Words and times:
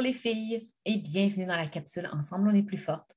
Les 0.00 0.14
filles 0.14 0.66
et 0.86 0.96
bienvenue 0.96 1.44
dans 1.44 1.56
la 1.56 1.66
capsule 1.66 2.08
Ensemble, 2.12 2.48
on 2.48 2.54
est 2.54 2.62
plus 2.62 2.78
forte. 2.78 3.14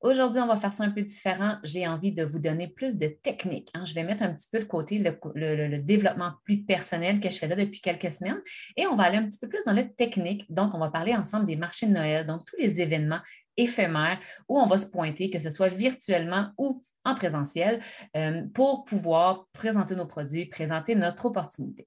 Aujourd'hui, 0.00 0.40
on 0.40 0.46
va 0.46 0.56
faire 0.56 0.72
ça 0.72 0.82
un 0.82 0.90
peu 0.90 1.02
différent. 1.02 1.58
J'ai 1.62 1.86
envie 1.86 2.12
de 2.12 2.24
vous 2.24 2.40
donner 2.40 2.66
plus 2.66 2.96
de 2.96 3.06
techniques. 3.06 3.70
Hein. 3.72 3.84
Je 3.84 3.94
vais 3.94 4.02
mettre 4.02 4.24
un 4.24 4.34
petit 4.34 4.48
peu 4.50 4.58
de 4.58 4.64
côté 4.64 4.98
le, 4.98 5.78
développement 5.78 6.32
plus 6.42 6.64
personnel 6.64 7.20
que 7.20 7.30
je 7.30 7.38
faisais 7.38 7.54
depuis 7.54 7.80
quelques 7.80 8.12
semaines 8.12 8.42
et 8.76 8.84
on 8.88 8.96
va 8.96 9.04
aller 9.04 9.18
un 9.18 9.28
petit 9.28 9.38
peu 9.38 9.48
plus 9.48 9.64
dans 9.64 9.72
la 9.72 9.84
technique. 9.84 10.52
Donc, 10.52 10.74
on 10.74 10.78
va 10.78 10.90
parler 10.90 11.14
ensemble 11.14 11.46
des 11.46 11.56
marchés 11.56 11.86
de 11.86 11.92
Noël, 11.92 12.26
donc 12.26 12.44
tous 12.46 12.56
les 12.58 12.80
événements 12.80 13.20
éphémères 13.56 14.18
où 14.48 14.58
on 14.58 14.66
va 14.66 14.78
se 14.78 14.90
pointer, 14.90 15.30
que 15.30 15.38
ce 15.38 15.50
soit 15.50 15.68
virtuellement 15.68 16.48
ou 16.58 16.84
en 17.04 17.14
présentiel, 17.14 17.80
euh, 18.16 18.42
pour 18.54 18.84
pouvoir 18.84 19.46
présenter 19.52 19.94
nos 19.94 20.06
produits, 20.06 20.46
présenter 20.46 20.96
notre 20.96 21.26
opportunité. 21.26 21.86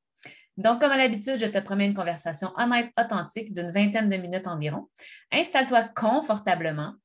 Donc, 0.57 0.81
comme 0.81 0.91
à 0.91 0.97
l'habitude, 0.97 1.39
je 1.39 1.45
te 1.45 1.59
promets 1.59 1.85
une 1.85 1.93
conversation 1.93 2.51
honnête, 2.57 2.91
authentique 2.99 3.53
d'une 3.53 3.71
vingtaine 3.71 4.09
de 4.09 4.17
minutes 4.17 4.47
environ. 4.47 4.89
Installe-toi 5.31 5.83
confortablement. 5.95 6.95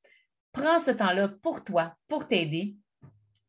Prends 0.52 0.78
ce 0.78 0.90
temps-là 0.90 1.28
pour 1.28 1.62
toi, 1.62 1.96
pour 2.08 2.26
t'aider. 2.26 2.76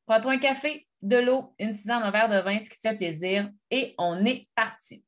Prends-toi 0.06 0.34
un 0.34 0.38
café, 0.40 0.88
de 1.02 1.18
l'eau, 1.18 1.54
une 1.60 1.74
tisane, 1.74 2.04
un 2.04 2.12
verre 2.12 2.30
de 2.30 2.40
vin, 2.40 2.60
ce 2.60 2.70
qui 2.70 2.78
te 2.78 2.88
fait 2.88 2.96
plaisir, 2.96 3.50
et 3.70 3.94
on 3.98 4.26
est 4.26 4.50
parti. 4.56 5.04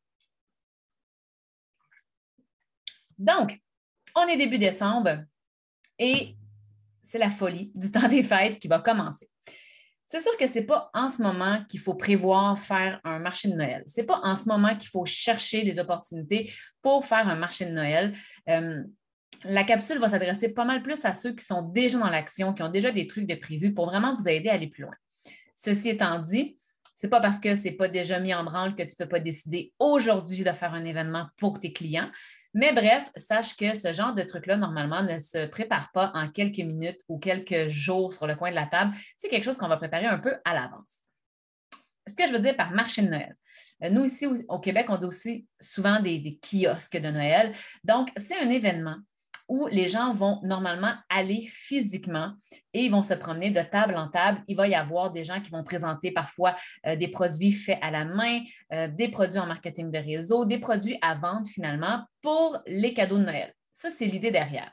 Donc, 3.17 3.61
on 4.15 4.27
est 4.27 4.37
début 4.37 4.57
décembre 4.57 5.23
et 5.97 6.35
c'est 7.01 7.17
la 7.17 7.29
folie 7.29 7.71
du 7.75 7.91
temps 7.93 8.07
des 8.07 8.23
fêtes 8.23 8.59
qui 8.59 8.67
va 8.67 8.79
commencer. 8.79 9.29
C'est 10.07 10.21
sûr 10.21 10.37
que 10.37 10.47
ce 10.47 10.59
n'est 10.59 10.65
pas 10.65 10.91
en 10.93 11.09
ce 11.09 11.21
moment 11.21 11.63
qu'il 11.67 11.79
faut 11.79 11.95
prévoir 11.95 12.59
faire 12.59 12.99
un 13.03 13.19
marché 13.19 13.47
de 13.47 13.55
Noël. 13.55 13.83
Ce 13.87 13.99
n'est 13.99 14.05
pas 14.05 14.19
en 14.23 14.35
ce 14.35 14.47
moment 14.47 14.75
qu'il 14.75 14.89
faut 14.89 15.05
chercher 15.05 15.63
les 15.63 15.79
opportunités 15.79 16.53
pour 16.81 17.05
faire 17.05 17.27
un 17.27 17.35
marché 17.35 17.65
de 17.65 17.71
Noël. 17.71 18.15
Euh, 18.49 18.83
la 19.43 19.63
capsule 19.63 19.97
va 19.97 20.09
s'adresser 20.09 20.53
pas 20.53 20.65
mal 20.65 20.83
plus 20.83 21.03
à 21.05 21.13
ceux 21.13 21.33
qui 21.33 21.43
sont 21.43 21.63
déjà 21.63 21.97
dans 21.97 22.09
l'action, 22.09 22.53
qui 22.53 22.63
ont 22.63 22.69
déjà 22.69 22.91
des 22.91 23.07
trucs 23.07 23.27
de 23.27 23.35
prévu 23.35 23.73
pour 23.73 23.85
vraiment 23.87 24.15
vous 24.15 24.27
aider 24.27 24.49
à 24.49 24.53
aller 24.53 24.67
plus 24.67 24.83
loin. 24.83 24.95
Ceci 25.55 25.89
étant 25.89 26.19
dit, 26.19 26.57
ce 26.95 27.05
n'est 27.05 27.09
pas 27.09 27.21
parce 27.21 27.39
que 27.39 27.55
ce 27.55 27.65
n'est 27.65 27.71
pas 27.71 27.87
déjà 27.87 28.19
mis 28.19 28.33
en 28.33 28.43
branle 28.43 28.75
que 28.75 28.83
tu 28.83 28.95
ne 28.99 29.05
peux 29.05 29.09
pas 29.09 29.19
décider 29.19 29.73
aujourd'hui 29.79 30.43
de 30.43 30.51
faire 30.51 30.73
un 30.73 30.85
événement 30.85 31.27
pour 31.37 31.59
tes 31.59 31.73
clients. 31.73 32.09
Mais 32.53 32.71
bref, 32.71 33.11
sache 33.15 33.57
que 33.57 33.75
ce 33.75 33.91
genre 33.91 34.13
de 34.13 34.23
truc-là, 34.23 34.55
normalement, 34.55 35.03
ne 35.03 35.19
se 35.19 35.45
prépare 35.45 35.91
pas 35.91 36.11
en 36.15 36.29
quelques 36.29 36.59
minutes 36.59 37.01
ou 37.09 37.19
quelques 37.19 37.67
jours 37.67 38.13
sur 38.13 38.27
le 38.27 38.35
coin 38.35 38.49
de 38.49 38.55
la 38.55 38.65
table. 38.65 38.95
C'est 39.17 39.27
quelque 39.27 39.43
chose 39.43 39.57
qu'on 39.57 39.67
va 39.67 39.77
préparer 39.77 40.05
un 40.05 40.19
peu 40.19 40.35
à 40.45 40.53
l'avance. 40.53 41.01
Ce 42.07 42.15
que 42.15 42.27
je 42.27 42.31
veux 42.31 42.39
dire 42.39 42.55
par 42.55 42.71
marché 42.71 43.01
de 43.01 43.09
Noël. 43.09 43.35
Euh, 43.83 43.89
nous, 43.89 44.05
ici 44.05 44.27
au 44.47 44.59
Québec, 44.59 44.85
on 44.89 44.97
dit 44.97 45.05
aussi 45.05 45.47
souvent 45.59 45.99
des 45.99 46.39
kiosques 46.41 46.97
de 46.97 47.09
Noël. 47.09 47.53
Donc, 47.83 48.09
c'est 48.15 48.37
un 48.37 48.49
événement 48.49 48.97
où 49.47 49.67
les 49.67 49.87
gens 49.89 50.11
vont 50.11 50.39
normalement 50.43 50.93
aller 51.09 51.47
physiquement 51.49 52.33
et 52.73 52.85
ils 52.85 52.91
vont 52.91 53.03
se 53.03 53.13
promener 53.13 53.51
de 53.51 53.61
table 53.61 53.95
en 53.95 54.07
table. 54.07 54.43
Il 54.47 54.57
va 54.57 54.67
y 54.67 54.75
avoir 54.75 55.11
des 55.11 55.23
gens 55.23 55.41
qui 55.41 55.51
vont 55.51 55.63
présenter 55.63 56.11
parfois 56.11 56.55
euh, 56.87 56.95
des 56.95 57.07
produits 57.07 57.51
faits 57.51 57.79
à 57.81 57.91
la 57.91 58.05
main, 58.05 58.41
euh, 58.73 58.87
des 58.87 59.09
produits 59.09 59.39
en 59.39 59.45
marketing 59.45 59.91
de 59.91 59.99
réseau, 59.99 60.45
des 60.45 60.59
produits 60.59 60.97
à 61.01 61.15
vendre 61.15 61.47
finalement 61.47 62.03
pour 62.21 62.57
les 62.65 62.93
cadeaux 62.93 63.17
de 63.17 63.25
Noël. 63.25 63.53
Ça, 63.73 63.91
c'est 63.91 64.05
l'idée 64.05 64.31
derrière. 64.31 64.71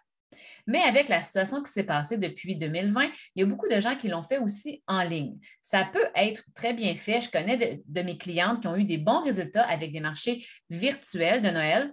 Mais 0.67 0.81
avec 0.81 1.09
la 1.09 1.23
situation 1.23 1.62
qui 1.62 1.73
s'est 1.73 1.84
passée 1.84 2.17
depuis 2.17 2.57
2020, 2.57 3.11
il 3.35 3.41
y 3.41 3.42
a 3.42 3.47
beaucoup 3.47 3.68
de 3.68 3.80
gens 3.80 3.97
qui 3.97 4.08
l'ont 4.08 4.23
fait 4.23 4.39
aussi 4.39 4.83
en 4.86 5.02
ligne. 5.02 5.36
Ça 5.63 5.89
peut 5.92 6.07
être 6.14 6.45
très 6.55 6.73
bien 6.73 6.95
fait. 6.95 7.20
Je 7.20 7.30
connais 7.30 7.83
de 7.85 8.02
mes 8.02 8.17
clientes 8.17 8.61
qui 8.61 8.68
ont 8.68 8.77
eu 8.77 8.85
des 8.85 8.98
bons 8.98 9.23
résultats 9.23 9.64
avec 9.64 9.92
des 9.92 10.01
marchés 10.01 10.47
virtuels 10.70 11.42
de 11.42 11.51
Noël 11.51 11.92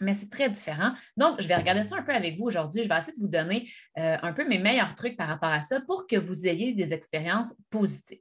mais 0.00 0.14
c'est 0.14 0.30
très 0.30 0.48
différent. 0.48 0.92
Donc, 1.16 1.40
je 1.40 1.48
vais 1.48 1.56
regarder 1.56 1.84
ça 1.84 1.96
un 1.96 2.02
peu 2.02 2.14
avec 2.14 2.38
vous 2.38 2.44
aujourd'hui. 2.44 2.82
Je 2.82 2.88
vais 2.88 2.98
essayer 2.98 3.16
de 3.16 3.20
vous 3.20 3.28
donner 3.28 3.70
euh, 3.98 4.16
un 4.22 4.32
peu 4.32 4.46
mes 4.46 4.58
meilleurs 4.58 4.94
trucs 4.94 5.16
par 5.16 5.28
rapport 5.28 5.50
à 5.50 5.62
ça 5.62 5.80
pour 5.80 6.06
que 6.06 6.16
vous 6.16 6.46
ayez 6.46 6.74
des 6.74 6.92
expériences 6.92 7.52
positives. 7.70 8.18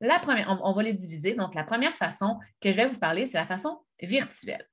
La 0.00 0.18
première, 0.18 0.60
on, 0.62 0.72
va 0.72 0.82
les 0.82 0.92
diviser. 0.92 1.34
Donc, 1.34 1.54
la 1.54 1.64
première 1.64 1.94
façon 1.94 2.38
que 2.60 2.70
je 2.70 2.76
vais 2.76 2.86
vous 2.86 2.98
parler, 2.98 3.26
c'est 3.26 3.38
la 3.38 3.46
façon 3.46 3.78
virtuelle. 4.00 4.66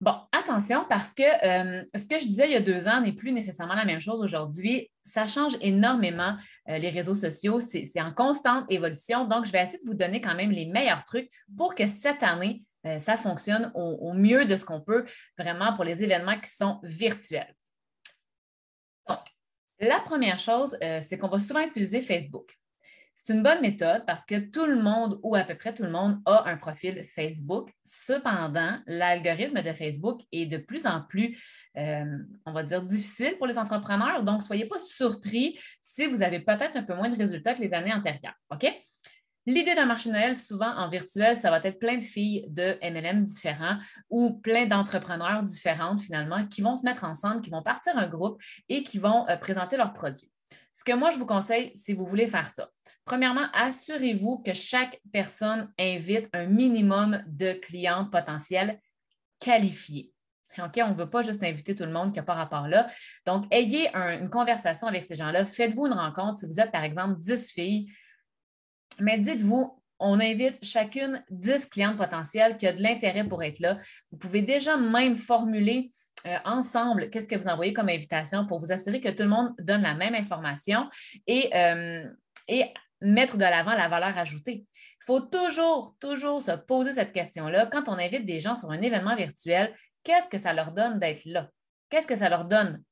Bon, 0.00 0.14
attention 0.30 0.84
parce 0.90 1.14
que 1.14 1.22
euh, 1.22 1.82
ce 1.94 2.06
que 2.06 2.20
je 2.20 2.26
disais 2.26 2.46
il 2.48 2.52
y 2.52 2.56
a 2.56 2.60
deux 2.60 2.86
ans 2.86 3.00
n'est 3.00 3.14
plus 3.14 3.32
nécessairement 3.32 3.74
la 3.74 3.86
même 3.86 4.00
chose 4.00 4.20
aujourd'hui. 4.20 4.90
Ça 5.04 5.26
change 5.26 5.56
énormément 5.62 6.36
euh, 6.68 6.76
les 6.76 6.90
réseaux 6.90 7.14
sociaux. 7.14 7.60
C'est 7.60 8.00
en 8.02 8.12
constante 8.12 8.66
évolution. 8.68 9.26
Donc, 9.26 9.46
je 9.46 9.52
vais 9.52 9.62
essayer 9.62 9.78
de 9.78 9.88
vous 9.88 9.96
donner 9.96 10.20
quand 10.20 10.34
même 10.34 10.50
les 10.50 10.66
meilleurs 10.66 11.04
trucs 11.04 11.30
pour 11.56 11.74
que 11.74 11.86
cette 11.86 12.22
année, 12.22 12.62
euh, 12.86 12.98
ça 12.98 13.16
fonctionne 13.16 13.72
au, 13.74 14.12
mieux 14.12 14.44
de 14.44 14.56
ce 14.56 14.64
qu'on 14.64 14.80
peut 14.80 15.06
vraiment 15.38 15.74
pour 15.74 15.84
les 15.84 16.04
événements 16.04 16.38
qui 16.40 16.50
sont 16.50 16.78
virtuels. 16.82 17.54
Donc, 19.08 19.18
la 19.80 20.00
première 20.00 20.38
chose, 20.38 20.76
euh, 20.82 21.00
c'est 21.02 21.18
qu'on 21.18 21.28
va 21.28 21.38
souvent 21.38 21.60
utiliser 21.60 22.00
Facebook. 22.00 22.56
C'est 23.16 23.32
une 23.32 23.42
bonne 23.42 23.60
méthode 23.60 24.04
parce 24.06 24.24
que 24.24 24.38
tout 24.38 24.66
le 24.66 24.80
monde, 24.80 25.18
ou 25.22 25.34
à 25.34 25.42
peu 25.42 25.56
près 25.56 25.74
tout 25.74 25.82
le 25.82 25.90
monde, 25.90 26.20
a 26.26 26.48
un 26.48 26.56
profil 26.56 27.02
Facebook. 27.04 27.72
Cependant, 27.82 28.78
l'algorithme 28.86 29.62
de 29.62 29.72
Facebook 29.72 30.20
est 30.30 30.46
de 30.46 30.58
plus 30.58 30.86
en 30.86 31.00
plus, 31.02 31.68
euh, 31.76 32.04
on 32.44 32.52
va 32.52 32.62
dire, 32.62 32.82
difficile 32.82 33.36
pour 33.38 33.48
les 33.48 33.58
entrepreneurs. 33.58 34.22
Donc, 34.22 34.42
soyez 34.42 34.66
pas 34.66 34.78
surpris 34.78 35.58
si 35.80 36.06
vous 36.06 36.22
avez 36.22 36.38
peut-être 36.38 36.76
un 36.76 36.84
peu 36.84 36.94
moins 36.94 37.08
de 37.08 37.16
résultats 37.16 37.54
que 37.54 37.62
les 37.62 37.74
années 37.74 37.92
antérieures. 37.92 38.36
OK? 38.50 38.64
L'idée 39.48 39.76
d'un 39.76 39.86
marché 39.86 40.08
de 40.08 40.14
Noël, 40.14 40.34
souvent 40.34 40.74
en 40.76 40.88
virtuel, 40.88 41.36
ça 41.36 41.50
va 41.50 41.60
être 41.62 41.78
plein 41.78 41.96
de 41.96 42.02
filles 42.02 42.44
de 42.48 42.76
MLM 42.82 43.24
différents 43.24 43.78
ou 44.10 44.32
plein 44.32 44.66
d'entrepreneurs 44.66 45.44
différentes 45.44 46.00
finalement 46.00 46.44
qui 46.48 46.62
vont 46.62 46.74
se 46.74 46.84
mettre 46.84 47.04
ensemble, 47.04 47.42
qui 47.42 47.50
vont 47.50 47.62
partir 47.62 47.96
un 47.96 48.08
groupe 48.08 48.42
et 48.68 48.82
qui 48.82 48.98
vont 48.98 49.28
euh, 49.28 49.36
présenter 49.36 49.76
leurs 49.76 49.92
produits. 49.92 50.28
Ce 50.74 50.82
que 50.82 50.92
moi, 50.92 51.12
je 51.12 51.18
vous 51.18 51.26
conseille, 51.26 51.70
si 51.76 51.92
vous 51.92 52.04
voulez 52.04 52.26
faire 52.26 52.50
ça, 52.50 52.70
premièrement, 53.04 53.46
assurez-vous 53.54 54.38
que 54.38 54.52
chaque 54.52 55.00
personne 55.12 55.72
invite 55.78 56.28
un 56.32 56.46
minimum 56.46 57.22
de 57.28 57.52
clients 57.52 58.04
potentiels 58.04 58.80
qualifiés. 59.38 60.12
OK, 60.58 60.80
on 60.82 60.90
ne 60.90 60.94
veut 60.94 61.08
pas 61.08 61.22
juste 61.22 61.44
inviter 61.44 61.74
tout 61.74 61.84
le 61.84 61.92
monde 61.92 62.12
qui 62.12 62.18
n'a 62.18 62.24
pas 62.24 62.34
rapport 62.34 62.66
là. 62.66 62.88
Donc, 63.26 63.44
ayez 63.50 63.94
une 63.94 64.30
conversation 64.30 64.86
avec 64.86 65.04
ces 65.04 65.14
gens-là. 65.14 65.44
Faites-vous 65.46 65.86
une 65.86 65.92
rencontre. 65.92 66.38
Si 66.38 66.46
vous 66.46 66.58
êtes, 66.60 66.72
par 66.72 66.82
exemple, 66.82 67.20
10 67.20 67.52
filles, 67.52 67.92
mais 69.00 69.18
dites-vous, 69.18 69.80
on 69.98 70.20
invite 70.20 70.62
chacune 70.64 71.24
10 71.30 71.66
clientes 71.66 71.96
potentielles 71.96 72.56
qui 72.56 72.68
ont 72.68 72.74
de 72.74 72.82
l'intérêt 72.82 73.24
pour 73.24 73.42
être 73.42 73.60
là. 73.60 73.78
Vous 74.10 74.18
pouvez 74.18 74.42
déjà 74.42 74.76
même 74.76 75.16
formuler 75.16 75.92
euh, 76.26 76.36
ensemble 76.44 77.10
qu'est-ce 77.10 77.28
que 77.28 77.36
vous 77.36 77.48
envoyez 77.48 77.72
comme 77.72 77.88
invitation 77.88 78.46
pour 78.46 78.58
vous 78.58 78.72
assurer 78.72 79.00
que 79.00 79.08
tout 79.08 79.22
le 79.22 79.28
monde 79.28 79.54
donne 79.58 79.82
la 79.82 79.94
même 79.94 80.14
information 80.14 80.88
et, 81.26 81.54
euh, 81.54 82.04
et 82.48 82.64
mettre 83.00 83.36
de 83.36 83.44
l'avant 83.44 83.74
la 83.74 83.88
valeur 83.88 84.16
ajoutée. 84.18 84.66
Il 84.74 85.04
faut 85.04 85.20
toujours, 85.20 85.94
toujours 86.00 86.42
se 86.42 86.52
poser 86.52 86.92
cette 86.92 87.12
question-là. 87.12 87.66
Quand 87.66 87.88
on 87.88 87.98
invite 87.98 88.26
des 88.26 88.40
gens 88.40 88.54
sur 88.54 88.70
un 88.70 88.80
événement 88.82 89.16
virtuel, 89.16 89.74
qu'est-ce 90.02 90.28
que 90.28 90.38
ça 90.38 90.52
leur 90.52 90.72
donne 90.72 90.98
d'être 90.98 91.24
là? 91.24 91.50
Qu'est-ce 91.90 92.06
que 92.06 92.16
ça 92.16 92.28
leur 92.28 92.46
donne? 92.46 92.82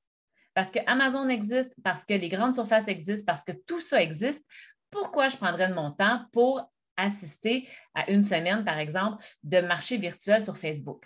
Parce 0.55 0.71
que 0.71 0.79
Amazon 0.87 1.29
existe, 1.29 1.75
parce 1.83 2.05
que 2.05 2.15
les 2.15 2.29
grandes 2.29 2.55
surfaces 2.55 2.87
existent, 2.87 3.25
parce 3.27 3.43
que 3.43 3.53
tout 3.67 3.81
ça 3.81 4.01
existe 4.01 4.47
pourquoi 4.95 5.29
je 5.29 5.37
prendrais 5.37 5.69
de 5.69 5.75
mon 5.75 5.91
temps 5.91 6.21
pour 6.33 6.63
assister 6.97 7.69
à 7.95 8.09
une 8.11 8.23
semaine, 8.23 8.65
par 8.65 8.79
exemple, 8.79 9.23
de 9.43 9.61
marché 9.61 9.99
virtuel 9.99 10.41
sur 10.41 10.57
Facebook? 10.57 11.05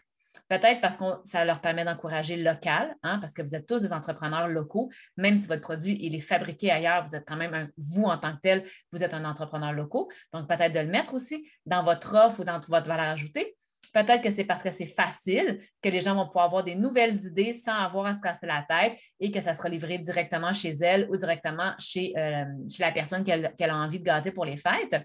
Peut-être 0.48 0.80
parce 0.80 0.96
que 0.96 1.04
ça 1.24 1.44
leur 1.44 1.60
permet 1.60 1.84
d'encourager 1.84 2.36
local, 2.36 2.94
hein, 3.02 3.18
parce 3.18 3.34
que 3.34 3.42
vous 3.42 3.54
êtes 3.54 3.66
tous 3.66 3.82
des 3.82 3.92
entrepreneurs 3.92 4.48
locaux, 4.48 4.90
même 5.16 5.38
si 5.38 5.46
votre 5.46 5.62
produit 5.62 5.98
il 6.00 6.14
est 6.14 6.20
fabriqué 6.20 6.70
ailleurs, 6.70 7.04
vous 7.04 7.16
êtes 7.16 7.26
quand 7.26 7.36
même, 7.36 7.70
vous 7.76 8.04
en 8.04 8.18
tant 8.18 8.34
que 8.34 8.40
tel, 8.40 8.64
vous 8.92 9.02
êtes 9.02 9.14
un 9.14 9.24
entrepreneur 9.24 9.72
local. 9.72 10.04
Donc, 10.32 10.48
peut-être 10.48 10.72
de 10.72 10.80
le 10.80 10.86
mettre 10.86 11.14
aussi 11.14 11.48
dans 11.66 11.82
votre 11.82 12.14
offre 12.14 12.40
ou 12.40 12.44
dans 12.44 12.60
votre 12.60 12.88
valeur 12.88 13.08
ajoutée. 13.08 13.56
Peut-être 13.92 14.22
que 14.22 14.30
c'est 14.30 14.44
parce 14.44 14.62
que 14.62 14.70
c'est 14.70 14.86
facile 14.86 15.60
que 15.82 15.88
les 15.88 16.00
gens 16.00 16.14
vont 16.14 16.26
pouvoir 16.26 16.46
avoir 16.46 16.64
des 16.64 16.74
nouvelles 16.74 17.14
idées 17.26 17.54
sans 17.54 17.74
avoir 17.74 18.06
à 18.06 18.14
se 18.14 18.20
casser 18.20 18.46
la 18.46 18.64
tête 18.68 18.98
et 19.20 19.30
que 19.30 19.40
ça 19.40 19.54
sera 19.54 19.68
livré 19.68 19.98
directement 19.98 20.52
chez 20.52 20.70
elle 20.70 21.08
ou 21.10 21.16
directement 21.16 21.74
chez, 21.78 22.12
euh, 22.16 22.44
la 22.78 22.92
personne 22.92 23.24
qu'elle 23.24 23.70
a 23.70 23.76
envie 23.76 24.00
de 24.00 24.04
gâter 24.04 24.30
pour 24.30 24.44
les 24.44 24.56
fêtes. 24.56 24.96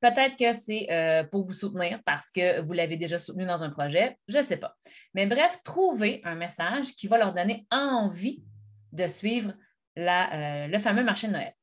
Peut-être 0.00 0.36
que 0.36 0.58
c'est 0.58 0.90
euh, 0.90 1.24
pour 1.24 1.42
vous 1.42 1.52
soutenir 1.52 2.00
parce 2.04 2.30
que 2.30 2.62
vous 2.62 2.72
l'avez 2.72 2.96
déjà 2.96 3.18
soutenu 3.18 3.44
dans 3.44 3.62
un 3.62 3.68
projet, 3.68 4.16
je 4.28 4.38
ne 4.38 4.42
sais 4.42 4.56
pas. 4.56 4.74
Mais 5.12 5.26
bref, 5.26 5.60
trouvez 5.62 6.22
un 6.24 6.34
message 6.34 6.94
qui 6.94 7.06
va 7.06 7.18
leur 7.18 7.34
donner 7.34 7.66
envie 7.70 8.42
de 8.92 9.06
suivre 9.06 9.52
euh, 9.98 10.66
le 10.66 10.78
fameux 10.78 11.04
marché 11.04 11.26
de 11.26 11.32
Noël. 11.32 11.54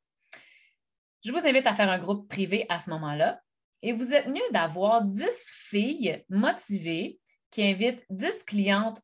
Je 1.26 1.32
vous 1.32 1.48
invite 1.48 1.66
à 1.66 1.74
faire 1.74 1.90
un 1.90 1.98
groupe 1.98 2.30
privé 2.30 2.68
à 2.70 2.80
ce 2.80 2.92
moment-là 2.92 3.42
et 3.82 3.94
vous 3.94 4.14
êtes 4.14 4.28
mieux 4.28 4.50
d'avoir 4.52 5.04
10 5.04 5.50
filles 5.52 6.24
motivées 6.30 7.20
qui 7.52 7.64
invitent 7.64 8.06
10 8.10 8.44
clientes 8.44 9.02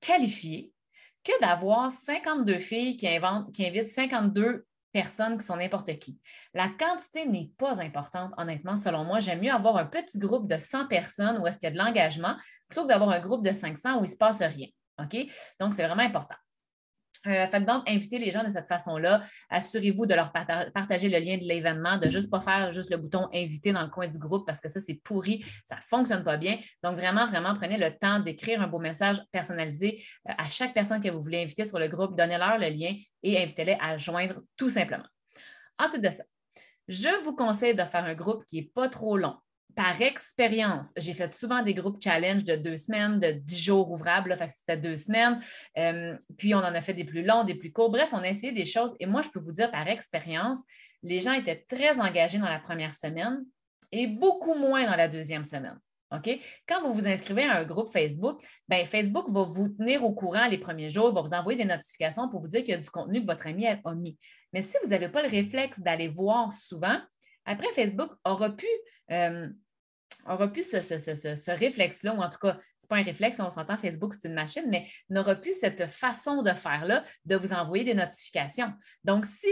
qualifiées 0.00 0.72
que 1.22 1.38
d'avoir 1.40 1.92
52 1.92 2.58
filles 2.58 2.96
qui, 2.96 3.06
invitent 3.06 3.88
52 3.88 4.66
personnes 4.92 5.38
qui 5.38 5.46
sont 5.46 5.56
n'importe 5.56 5.98
qui. 5.98 6.18
La 6.54 6.68
quantité 6.68 7.26
n'est 7.26 7.50
pas 7.58 7.80
importante, 7.80 8.32
honnêtement, 8.38 8.76
selon 8.76 9.04
moi. 9.04 9.20
J'aime 9.20 9.40
mieux 9.40 9.52
avoir 9.52 9.76
un 9.76 9.86
petit 9.86 10.18
groupe 10.18 10.48
de 10.48 10.58
100 10.58 10.86
personnes 10.88 11.38
où 11.38 11.46
est-ce 11.46 11.58
qu'il 11.58 11.68
y 11.68 11.72
a 11.72 11.74
de 11.74 11.78
l'engagement 11.78 12.36
plutôt 12.68 12.84
que 12.84 12.88
d'avoir 12.88 13.10
un 13.10 13.20
groupe 13.20 13.44
de 13.44 13.52
500 13.52 13.96
où 13.96 13.98
il 13.98 14.02
ne 14.02 14.06
se 14.06 14.16
passe 14.16 14.42
rien. 14.42 14.68
OK? 14.98 15.16
Donc, 15.58 15.74
c'est 15.74 15.86
vraiment 15.86 16.02
important. 16.02 16.36
Euh, 17.26 17.46
faites 17.46 17.64
donc, 17.64 17.88
invitez 17.88 18.18
les 18.18 18.30
gens 18.30 18.44
de 18.44 18.50
cette 18.50 18.66
façon-là. 18.66 19.22
Assurez-vous 19.50 20.06
de 20.06 20.14
leur 20.14 20.32
partager 20.32 21.08
le 21.08 21.18
lien 21.18 21.36
de 21.36 21.44
l'événement, 21.44 21.98
de 21.98 22.08
juste 22.08 22.30
pas 22.30 22.40
faire 22.40 22.72
juste 22.72 22.90
le 22.90 22.96
bouton 22.96 23.28
inviter 23.34 23.72
dans 23.72 23.82
le 23.82 23.88
coin 23.88 24.08
du 24.08 24.18
groupe 24.18 24.46
parce 24.46 24.60
que 24.60 24.68
ça, 24.68 24.80
c'est 24.80 25.00
pourri, 25.02 25.44
ça 25.64 25.76
ne 25.76 25.80
fonctionne 25.82 26.24
pas 26.24 26.36
bien. 26.36 26.58
Donc, 26.82 26.96
vraiment, 26.96 27.26
vraiment, 27.26 27.54
prenez 27.54 27.76
le 27.76 27.96
temps 27.96 28.20
d'écrire 28.20 28.60
un 28.62 28.68
beau 28.68 28.78
message 28.78 29.20
personnalisé 29.32 30.02
euh, 30.28 30.32
à 30.38 30.48
chaque 30.48 30.74
personne 30.74 31.02
que 31.02 31.08
vous 31.08 31.20
voulez 31.20 31.42
inviter 31.42 31.64
sur 31.64 31.78
le 31.78 31.88
groupe. 31.88 32.16
Donnez-leur 32.16 32.58
le 32.58 32.68
lien 32.68 32.94
et 33.22 33.42
invitez-les 33.42 33.76
à 33.80 33.96
joindre 33.96 34.40
tout 34.56 34.70
simplement. 34.70 35.06
Ensuite 35.78 36.02
de 36.02 36.10
ça, 36.10 36.24
je 36.88 37.24
vous 37.24 37.34
conseille 37.34 37.74
de 37.74 37.84
faire 37.84 38.04
un 38.04 38.14
groupe 38.14 38.44
qui 38.46 38.56
n'est 38.56 38.70
pas 38.74 38.88
trop 38.88 39.16
long 39.16 39.36
par 39.74 40.00
expérience, 40.00 40.92
j'ai 40.96 41.12
fait 41.12 41.32
souvent 41.32 41.62
des 41.62 41.74
groupes 41.74 42.02
challenge 42.02 42.44
de 42.44 42.56
deux 42.56 42.76
semaines, 42.76 43.20
de 43.20 43.32
dix 43.32 43.62
jours 43.62 43.90
ouvrables, 43.90 44.36
fait 44.36 44.50
c'était 44.50 44.76
deux 44.76 44.96
semaines. 44.96 45.40
Euh, 45.78 46.16
puis 46.36 46.54
on 46.54 46.58
en 46.58 46.74
a 46.74 46.80
fait 46.80 46.94
des 46.94 47.04
plus 47.04 47.22
longs, 47.22 47.44
des 47.44 47.54
plus 47.54 47.72
courts. 47.72 47.90
Bref, 47.90 48.10
on 48.12 48.18
a 48.18 48.28
essayé 48.28 48.52
des 48.52 48.66
choses. 48.66 48.94
Et 49.00 49.06
moi, 49.06 49.22
je 49.22 49.28
peux 49.28 49.40
vous 49.40 49.52
dire 49.52 49.70
par 49.70 49.86
expérience, 49.88 50.58
les 51.02 51.20
gens 51.20 51.32
étaient 51.32 51.64
très 51.68 52.00
engagés 52.00 52.38
dans 52.38 52.48
la 52.48 52.58
première 52.58 52.94
semaine 52.94 53.44
et 53.92 54.06
beaucoup 54.06 54.54
moins 54.54 54.84
dans 54.84 54.96
la 54.96 55.08
deuxième 55.08 55.44
semaine. 55.44 55.78
OK? 56.12 56.40
Quand 56.68 56.82
vous 56.82 56.92
vous 56.92 57.06
inscrivez 57.06 57.44
à 57.44 57.58
un 57.58 57.64
groupe 57.64 57.92
Facebook, 57.92 58.42
bien, 58.68 58.84
Facebook 58.84 59.30
va 59.30 59.42
vous 59.42 59.68
tenir 59.68 60.04
au 60.04 60.12
courant 60.12 60.48
les 60.48 60.58
premiers 60.58 60.90
jours, 60.90 61.12
va 61.12 61.22
vous 61.22 61.34
envoyer 61.34 61.56
des 61.56 61.68
notifications 61.68 62.28
pour 62.28 62.40
vous 62.40 62.48
dire 62.48 62.60
qu'il 62.60 62.70
y 62.70 62.74
a 62.74 62.78
du 62.78 62.90
contenu 62.90 63.20
que 63.20 63.26
votre 63.26 63.46
ami 63.46 63.66
a 63.66 63.78
mis. 63.94 64.18
Mais 64.52 64.62
si 64.62 64.76
vous 64.82 64.90
n'avez 64.90 65.08
pas 65.08 65.22
le 65.22 65.28
réflexe 65.28 65.78
d'aller 65.80 66.08
voir 66.08 66.52
souvent, 66.52 66.98
après, 67.50 67.68
Facebook 67.74 68.10
aura 68.24 68.50
pu 68.50 68.66
euh, 69.10 69.48
aura 70.26 70.48
pu 70.48 70.62
ce, 70.62 71.50
réflexe-là, 71.50 72.14
ou 72.14 72.18
en 72.18 72.30
tout 72.30 72.38
cas, 72.38 72.58
ce 72.78 72.84
n'est 72.84 72.88
pas 72.88 72.96
un 72.96 73.02
réflexe, 73.02 73.40
on 73.40 73.50
s'entend, 73.50 73.76
Facebook, 73.78 74.14
c'est 74.14 74.28
une 74.28 74.34
machine, 74.34 74.64
mais 74.68 74.86
n'aura 75.08 75.34
plus 75.36 75.58
cette 75.58 75.86
façon 75.86 76.42
de 76.42 76.50
faire-là, 76.50 77.04
de 77.24 77.36
vous 77.36 77.52
envoyer 77.52 77.84
des 77.84 77.94
notifications. 77.94 78.72
Donc, 79.04 79.26
si 79.26 79.48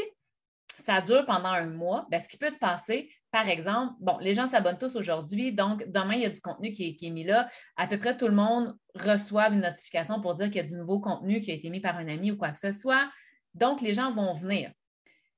ça 0.85 1.01
dure 1.01 1.25
pendant 1.27 1.49
un 1.49 1.67
mois, 1.67 2.07
bien, 2.11 2.21
ce 2.21 2.29
qui 2.29 2.37
peut 2.37 2.51
se 2.51 2.59
passer, 2.59 3.11
par 3.31 3.49
exemple, 3.49 3.95
bon, 4.01 4.17
les 4.19 4.33
gens 4.33 4.47
s'abonnent 4.47 4.79
tous 4.79 4.97
aujourd'hui, 4.97 5.53
donc 5.53 5.85
demain, 5.89 6.15
il 6.15 6.23
y 6.23 6.27
a 6.27 6.31
du 6.31 6.41
contenu 6.41 6.73
qui 6.73 6.97
est, 7.01 7.11
mis 7.11 7.25
là. 7.25 7.49
À 7.77 7.87
peu 7.87 7.99
près 7.99 8.17
tout 8.17 8.29
le 8.29 8.35
monde 8.35 8.75
reçoit 8.95 9.49
une 9.49 9.61
notification 9.61 10.21
pour 10.21 10.35
dire 10.35 10.47
qu'il 10.47 10.57
y 10.57 10.61
a 10.61 10.65
du 10.65 10.77
nouveau 10.77 11.01
contenu 11.01 11.41
qui 11.41 11.51
a 11.51 11.55
été 11.55 11.69
mis 11.69 11.81
par 11.81 11.97
un 11.97 12.09
ami 12.09 12.31
ou 12.31 12.37
quoi 12.37 12.51
que 12.51 12.59
ce 12.59 12.73
soit. 12.73 13.11
Donc, 13.55 13.81
les 13.81 13.93
gens 13.93 14.11
vont 14.11 14.35
venir. 14.35 14.71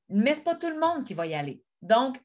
Mais 0.09 0.35
ce 0.35 0.39
n'est 0.39 0.45
pas 0.45 0.55
tout 0.57 0.69
le 0.69 0.79
monde 0.79 1.05
qui 1.05 1.15
va 1.15 1.27
y 1.27 1.35
aller. 1.35 1.62
Donc, 1.83 2.21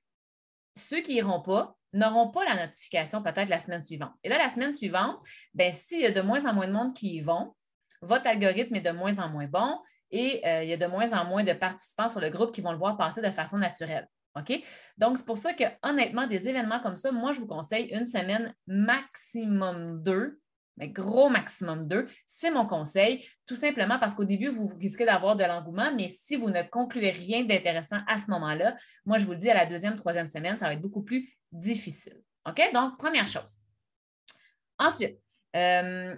ceux 0.78 1.02
qui 1.02 1.14
n'iront 1.14 1.42
pas, 1.42 1.76
n'auront 1.94 2.30
pas 2.30 2.44
la 2.46 2.56
notification 2.56 3.24
peut-être 3.24 3.50
la 3.50 3.60
semaine 3.60 3.84
suivante. 3.84 4.12
Et 4.24 4.30
là, 4.30 4.38
la 4.38 4.50
semaine 4.50 4.74
suivante, 4.74 5.18
ben, 5.54 5.74
s'il 5.74 6.02
y 6.02 6.06
a 6.06 6.12
de 6.12 6.22
moins 6.22 6.46
en 6.46 6.54
moins 6.54 6.68
de 6.68 6.74
monde 6.74 6.94
qui 6.94 7.16
y 7.16 7.22
vont, 7.22 7.56
votre 8.02 8.28
algorithme 8.28 8.76
est 8.76 8.82
de 8.82 8.92
moins 8.92 9.18
en 9.18 9.30
moins 9.30 9.48
bon 9.48 9.80
et 10.12 10.46
euh, 10.46 10.64
il 10.64 10.70
y 10.70 10.74
a 10.74 10.78
de 10.78 10.86
moins 10.86 11.12
en 11.14 11.26
moins 11.26 11.44
de 11.44 11.54
participants 11.54 12.10
sur 12.10 12.20
le 12.20 12.30
groupe 12.30 12.54
qui 12.54 12.62
vont 12.62 12.72
le 12.72 12.78
voir 12.78 12.98
passer 12.98 13.22
de 13.22 13.32
façon 13.32 13.58
naturelle. 13.58 14.08
OK? 14.38 14.62
Donc, 14.98 15.18
c'est 15.18 15.26
pour 15.26 15.38
ça 15.38 15.54
que, 15.54 15.64
honnêtement, 15.82 16.28
des 16.28 16.48
événements 16.48 16.82
comme 16.82 16.98
ça, 16.98 17.12
moi, 17.12 17.32
je 17.34 17.40
vous 17.40 17.48
conseille 17.48 17.86
une 17.86 18.06
semaine 18.06 18.54
maximum 18.68 20.04
deux, 20.04 20.42
mais 20.78 20.90
gros 20.90 21.30
maximum 21.30 21.88
deux. 21.88 22.08
C'est 22.28 22.52
mon 22.52 22.66
conseil, 22.66 23.28
tout 23.46 23.56
simplement 23.56 24.00
parce 24.00 24.14
qu'au 24.14 24.26
début, 24.26 24.50
vous 24.50 24.68
risquez 24.80 25.06
d'avoir 25.06 25.36
de 25.36 25.44
l'engouement, 25.44 25.94
mais 25.96 26.10
si 26.10 26.36
vous 26.36 26.50
ne 26.50 26.64
concluez 26.64 27.12
rien 27.12 27.44
d'intéressant 27.44 28.00
à 28.08 28.20
ce 28.20 28.30
moment-là, 28.32 28.76
moi, 29.06 29.18
je 29.18 29.26
vous 29.26 29.32
le 29.32 29.38
dis, 29.38 29.50
à 29.50 29.54
la 29.54 29.66
deuxième, 29.66 29.96
troisième 29.96 30.28
semaine, 30.28 30.58
ça 30.58 30.66
va 30.66 30.74
être 30.74 30.82
beaucoup 30.82 31.04
plus 31.04 31.30
difficile. 31.52 32.22
OK? 32.48 32.62
Donc, 32.74 32.98
première 32.98 33.28
chose. 33.28 33.56
Ensuite, 34.78 35.18
euh, 35.56 36.16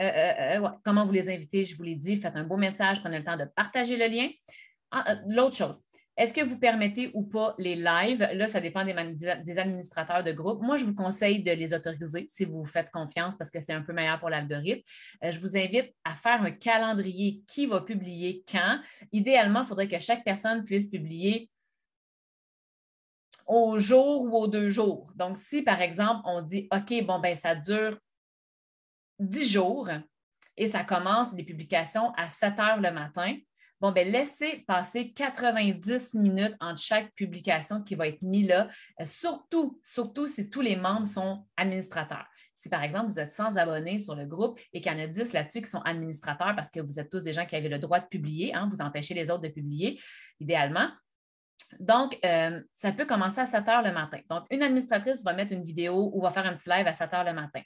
euh, 0.00 0.02
euh, 0.02 0.68
comment 0.84 1.04
vous 1.04 1.12
les 1.12 1.28
invitez, 1.28 1.64
je 1.64 1.76
vous 1.76 1.82
l'ai 1.82 1.96
dit, 1.96 2.16
faites 2.16 2.36
un 2.36 2.44
beau 2.44 2.56
message, 2.56 3.00
prenez 3.00 3.18
le 3.18 3.24
temps 3.24 3.36
de 3.36 3.44
partager 3.44 3.96
le 3.96 4.06
lien. 4.06 4.28
Ah, 4.92 5.16
l'autre 5.28 5.56
chose, 5.56 5.82
est-ce 6.20 6.34
que 6.34 6.42
vous 6.42 6.58
permettez 6.58 7.10
ou 7.14 7.22
pas 7.22 7.54
les 7.56 7.76
lives? 7.76 8.28
Là, 8.34 8.46
ça 8.46 8.60
dépend 8.60 8.84
des, 8.84 9.58
administrateurs 9.58 10.22
de 10.22 10.32
groupe. 10.32 10.60
Moi, 10.60 10.76
je 10.76 10.84
vous 10.84 10.94
conseille 10.94 11.42
de 11.42 11.50
les 11.50 11.72
autoriser 11.72 12.26
si 12.28 12.44
vous 12.44 12.58
vous 12.58 12.68
faites 12.68 12.90
confiance 12.90 13.34
parce 13.38 13.50
que 13.50 13.58
c'est 13.62 13.72
un 13.72 13.80
peu 13.80 13.94
meilleur 13.94 14.20
pour 14.20 14.28
l'algorithme. 14.28 14.82
je 15.22 15.40
vous 15.40 15.56
invite 15.56 15.94
à 16.04 16.14
faire 16.14 16.42
un 16.42 16.50
calendrier 16.50 17.42
qui 17.46 17.64
va 17.64 17.80
publier 17.80 18.44
quand. 18.52 18.80
Idéalement, 19.12 19.62
il 19.62 19.66
faudrait 19.66 19.88
que 19.88 19.98
chaque 19.98 20.22
personne 20.22 20.66
puisse 20.66 20.90
publier 20.90 21.48
au 23.46 23.78
jour 23.78 24.24
ou 24.24 24.36
aux 24.36 24.46
deux 24.46 24.68
jours. 24.68 25.10
Donc, 25.16 25.38
si 25.38 25.62
par 25.62 25.80
exemple, 25.80 26.20
on 26.26 26.42
dit 26.42 26.68
OK, 26.70 27.02
bon, 27.06 27.18
ben 27.18 27.34
ça 27.34 27.54
dure 27.54 27.98
dix 29.18 29.50
jours 29.50 29.88
et 30.58 30.66
ça 30.66 30.84
commence 30.84 31.32
les 31.32 31.44
publications 31.44 32.12
à 32.18 32.28
7 32.28 32.60
heures 32.60 32.80
le 32.82 32.90
matin, 32.90 33.38
bon, 33.80 33.92
ben 33.92 34.08
laissez 34.08 34.64
passer 34.66 35.12
90 35.12 36.14
minutes 36.14 36.54
entre 36.60 36.80
chaque 36.80 37.12
publication 37.14 37.82
qui 37.82 37.94
va 37.94 38.08
être 38.08 38.22
mise 38.22 38.48
là, 38.48 38.68
euh, 39.00 39.06
surtout, 39.06 39.80
surtout 39.82 40.26
si 40.26 40.50
tous 40.50 40.60
les 40.60 40.76
membres 40.76 41.06
sont 41.06 41.46
administrateurs. 41.56 42.26
Si 42.54 42.68
par 42.68 42.82
exemple, 42.82 43.10
vous 43.10 43.18
êtes 43.18 43.32
sans 43.32 43.56
abonnés 43.56 43.98
sur 43.98 44.14
le 44.14 44.26
groupe 44.26 44.60
et 44.72 44.80
qu'il 44.80 44.92
y 44.92 44.94
en 44.94 44.98
a 44.98 45.06
10 45.06 45.32
là-dessus 45.32 45.62
qui 45.62 45.70
sont 45.70 45.80
administrateurs 45.80 46.54
parce 46.54 46.70
que 46.70 46.80
vous 46.80 46.98
êtes 46.98 47.10
tous 47.10 47.22
des 47.22 47.32
gens 47.32 47.46
qui 47.46 47.56
avaient 47.56 47.68
le 47.68 47.78
droit 47.78 48.00
de 48.00 48.06
publier, 48.06 48.54
hein, 48.54 48.68
vous 48.70 48.82
empêchez 48.82 49.14
les 49.14 49.30
autres 49.30 49.42
de 49.42 49.48
publier, 49.48 49.98
idéalement, 50.40 50.90
donc, 51.78 52.18
euh, 52.24 52.60
ça 52.72 52.92
peut 52.92 53.06
commencer 53.06 53.40
à 53.40 53.46
7 53.46 53.68
heures 53.68 53.82
le 53.82 53.92
matin. 53.92 54.18
Donc, 54.28 54.44
une 54.50 54.62
administratrice 54.62 55.22
va 55.22 55.32
mettre 55.34 55.52
une 55.52 55.64
vidéo 55.64 56.10
ou 56.12 56.20
va 56.20 56.30
faire 56.30 56.46
un 56.46 56.54
petit 56.54 56.68
live 56.68 56.86
à 56.86 56.92
7 56.92 57.14
heures 57.14 57.24
le 57.24 57.32
matin. 57.32 57.60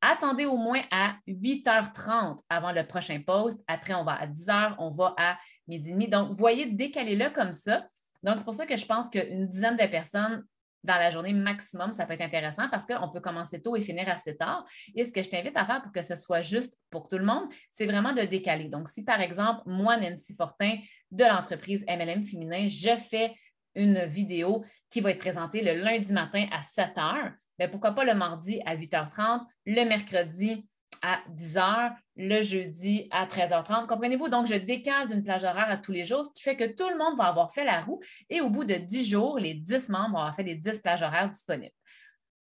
Attendez 0.00 0.46
au 0.46 0.56
moins 0.56 0.80
à 0.90 1.16
8h30 1.28 2.38
avant 2.48 2.72
le 2.72 2.86
prochain 2.86 3.20
post. 3.20 3.62
Après, 3.68 3.94
on 3.94 4.04
va 4.04 4.20
à 4.20 4.26
10 4.26 4.46
h, 4.46 4.74
on 4.78 4.90
va 4.90 5.14
à 5.18 5.38
midi 5.68 5.90
et 5.90 5.92
demi. 5.92 6.08
Donc, 6.08 6.36
voyez, 6.36 6.66
décalez-le 6.66 7.30
comme 7.30 7.52
ça. 7.52 7.86
Donc, 8.22 8.36
c'est 8.38 8.44
pour 8.44 8.54
ça 8.54 8.66
que 8.66 8.76
je 8.76 8.86
pense 8.86 9.10
qu'une 9.10 9.46
dizaine 9.46 9.76
de 9.76 9.86
personnes 9.86 10.44
dans 10.82 10.96
la 10.96 11.10
journée 11.10 11.34
maximum, 11.34 11.92
ça 11.92 12.06
peut 12.06 12.14
être 12.14 12.22
intéressant 12.22 12.68
parce 12.70 12.86
qu'on 12.86 13.10
peut 13.10 13.20
commencer 13.20 13.60
tôt 13.60 13.76
et 13.76 13.82
finir 13.82 14.08
assez 14.08 14.36
tard. 14.36 14.64
Et 14.94 15.04
ce 15.04 15.12
que 15.12 15.22
je 15.22 15.28
t'invite 15.28 15.56
à 15.56 15.66
faire 15.66 15.82
pour 15.82 15.92
que 15.92 16.02
ce 16.02 16.16
soit 16.16 16.40
juste 16.40 16.78
pour 16.90 17.08
tout 17.08 17.18
le 17.18 17.24
monde, 17.24 17.44
c'est 17.70 17.86
vraiment 17.86 18.12
de 18.12 18.22
décaler. 18.22 18.68
Donc, 18.68 18.88
si 18.88 19.04
par 19.04 19.20
exemple, 19.20 19.60
moi, 19.66 19.96
Nancy 19.98 20.34
Fortin 20.34 20.78
de 21.10 21.24
l'entreprise 21.24 21.84
MLM 21.86 22.24
Féminin, 22.24 22.66
je 22.66 22.96
fais 22.96 23.34
une 23.74 24.04
vidéo 24.06 24.64
qui 24.88 25.00
va 25.00 25.10
être 25.10 25.18
présentée 25.18 25.62
le 25.62 25.80
lundi 25.82 26.12
matin 26.12 26.46
à 26.50 26.62
7 26.62 26.96
h, 26.96 27.32
bien, 27.60 27.68
pourquoi 27.68 27.92
pas 27.92 28.04
le 28.04 28.14
mardi 28.14 28.60
à 28.64 28.76
8h30, 28.76 29.42
le 29.66 29.84
mercredi 29.84 30.66
à 31.02 31.20
10 31.28 31.56
h, 31.56 31.92
le 32.16 32.42
jeudi 32.42 33.08
à 33.10 33.26
13h30. 33.26 33.86
Comprenez-vous? 33.86 34.28
Donc, 34.28 34.46
je 34.46 34.54
décale 34.54 35.08
d'une 35.08 35.22
plage 35.22 35.44
horaire 35.44 35.70
à 35.70 35.76
tous 35.76 35.92
les 35.92 36.04
jours, 36.04 36.24
ce 36.24 36.32
qui 36.32 36.42
fait 36.42 36.56
que 36.56 36.74
tout 36.74 36.88
le 36.88 36.98
monde 36.98 37.16
va 37.16 37.24
avoir 37.24 37.52
fait 37.52 37.64
la 37.64 37.80
roue 37.80 38.00
et 38.28 38.40
au 38.40 38.50
bout 38.50 38.64
de 38.64 38.74
10 38.74 39.06
jours, 39.06 39.38
les 39.38 39.54
10 39.54 39.88
membres 39.90 40.12
vont 40.12 40.18
avoir 40.18 40.34
fait 40.34 40.42
les 40.42 40.56
10 40.56 40.80
plages 40.80 41.02
horaires 41.02 41.30
disponibles. 41.30 41.74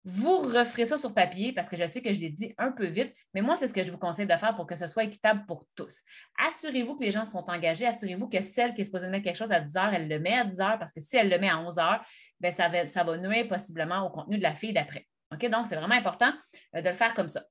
Vous 0.05 0.37
referez 0.37 0.85
ça 0.85 0.97
sur 0.97 1.13
papier 1.13 1.51
parce 1.51 1.67
que 1.67 1.75
je 1.75 1.85
sais 1.85 2.01
que 2.01 2.13
je 2.13 2.19
l'ai 2.19 2.29
dit 2.29 2.53
un 2.57 2.71
peu 2.71 2.85
vite, 2.85 3.13
mais 3.33 3.41
moi, 3.41 3.55
c'est 3.55 3.67
ce 3.67 3.73
que 3.73 3.83
je 3.83 3.91
vous 3.91 3.97
conseille 3.97 4.27
de 4.27 4.35
faire 4.37 4.55
pour 4.55 4.65
que 4.65 4.75
ce 4.75 4.87
soit 4.87 5.03
équitable 5.03 5.45
pour 5.45 5.65
tous. 5.75 5.99
Assurez-vous 6.47 6.95
que 6.95 7.03
les 7.03 7.11
gens 7.11 7.25
sont 7.25 7.43
engagés. 7.49 7.85
Assurez-vous 7.85 8.29
que 8.29 8.41
celle 8.41 8.73
qui 8.73 8.81
est 8.81 8.85
supposée 8.85 9.07
mettre 9.07 9.25
quelque 9.25 9.37
chose 9.37 9.51
à 9.51 9.59
10 9.59 9.75
heures, 9.75 9.93
elle 9.93 10.07
le 10.07 10.19
met 10.19 10.37
à 10.37 10.45
10 10.45 10.61
heures 10.61 10.79
parce 10.79 10.93
que 10.93 11.01
si 11.01 11.17
elle 11.17 11.29
le 11.29 11.37
met 11.37 11.49
à 11.49 11.59
11 11.59 11.79
heures, 11.79 12.03
bien, 12.39 12.51
ça, 12.51 12.69
va, 12.69 12.87
ça 12.87 13.03
va 13.03 13.17
nuire 13.17 13.47
possiblement 13.47 14.05
au 14.05 14.09
contenu 14.09 14.37
de 14.37 14.43
la 14.43 14.55
fille 14.55 14.73
d'après. 14.73 15.05
Donc, 15.31 15.67
c'est 15.67 15.75
vraiment 15.75 15.95
important 15.95 16.31
euh, 16.75 16.81
de 16.81 16.89
le 16.89 16.95
faire 16.95 17.13
comme 17.13 17.29
ça. 17.29 17.43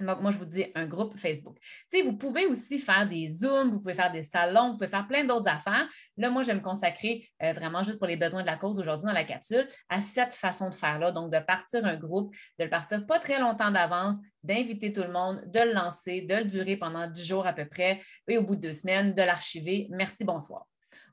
Donc, 0.00 0.20
moi, 0.20 0.30
je 0.30 0.38
vous 0.38 0.46
dis 0.46 0.66
un 0.74 0.86
groupe 0.86 1.16
Facebook. 1.18 1.56
Vous 2.04 2.16
pouvez 2.16 2.46
aussi 2.46 2.78
faire 2.78 3.08
des 3.08 3.30
Zooms, 3.30 3.70
vous 3.70 3.80
pouvez 3.80 3.94
faire 3.94 4.10
des 4.10 4.22
salons, 4.22 4.70
vous 4.70 4.78
pouvez 4.78 4.88
faire 4.88 5.06
plein 5.06 5.24
d'autres 5.24 5.48
affaires. 5.48 5.88
Là, 6.16 6.30
moi, 6.30 6.42
je 6.42 6.48
vais 6.48 6.54
me 6.54 6.60
consacrer 6.60 7.28
euh, 7.42 7.52
vraiment 7.52 7.82
juste 7.82 7.98
pour 7.98 8.06
les 8.06 8.16
besoins 8.16 8.42
de 8.42 8.46
la 8.46 8.56
cause 8.56 8.78
aujourd'hui 8.78 9.06
dans 9.06 9.12
la 9.12 9.24
capsule 9.24 9.68
à 9.88 10.00
cette 10.00 10.34
façon 10.34 10.70
de 10.70 10.74
faire-là. 10.74 11.12
Donc, 11.12 11.32
de 11.32 11.38
partir 11.38 11.84
un 11.84 11.96
groupe, 11.96 12.34
de 12.58 12.64
le 12.64 12.70
partir 12.70 13.06
pas 13.06 13.18
très 13.18 13.38
longtemps 13.38 13.70
d'avance, 13.70 14.16
d'inviter 14.42 14.92
tout 14.92 15.02
le 15.02 15.12
monde, 15.12 15.42
de 15.46 15.60
le 15.60 15.72
lancer, 15.72 16.22
de 16.22 16.34
le 16.34 16.44
durer 16.44 16.76
pendant 16.76 17.06
dix 17.06 17.26
jours 17.26 17.46
à 17.46 17.52
peu 17.52 17.66
près, 17.66 18.00
et 18.28 18.38
au 18.38 18.42
bout 18.42 18.56
de 18.56 18.62
deux 18.62 18.74
semaines, 18.74 19.14
de 19.14 19.22
l'archiver. 19.22 19.86
Merci, 19.90 20.24
bonsoir. 20.24 20.66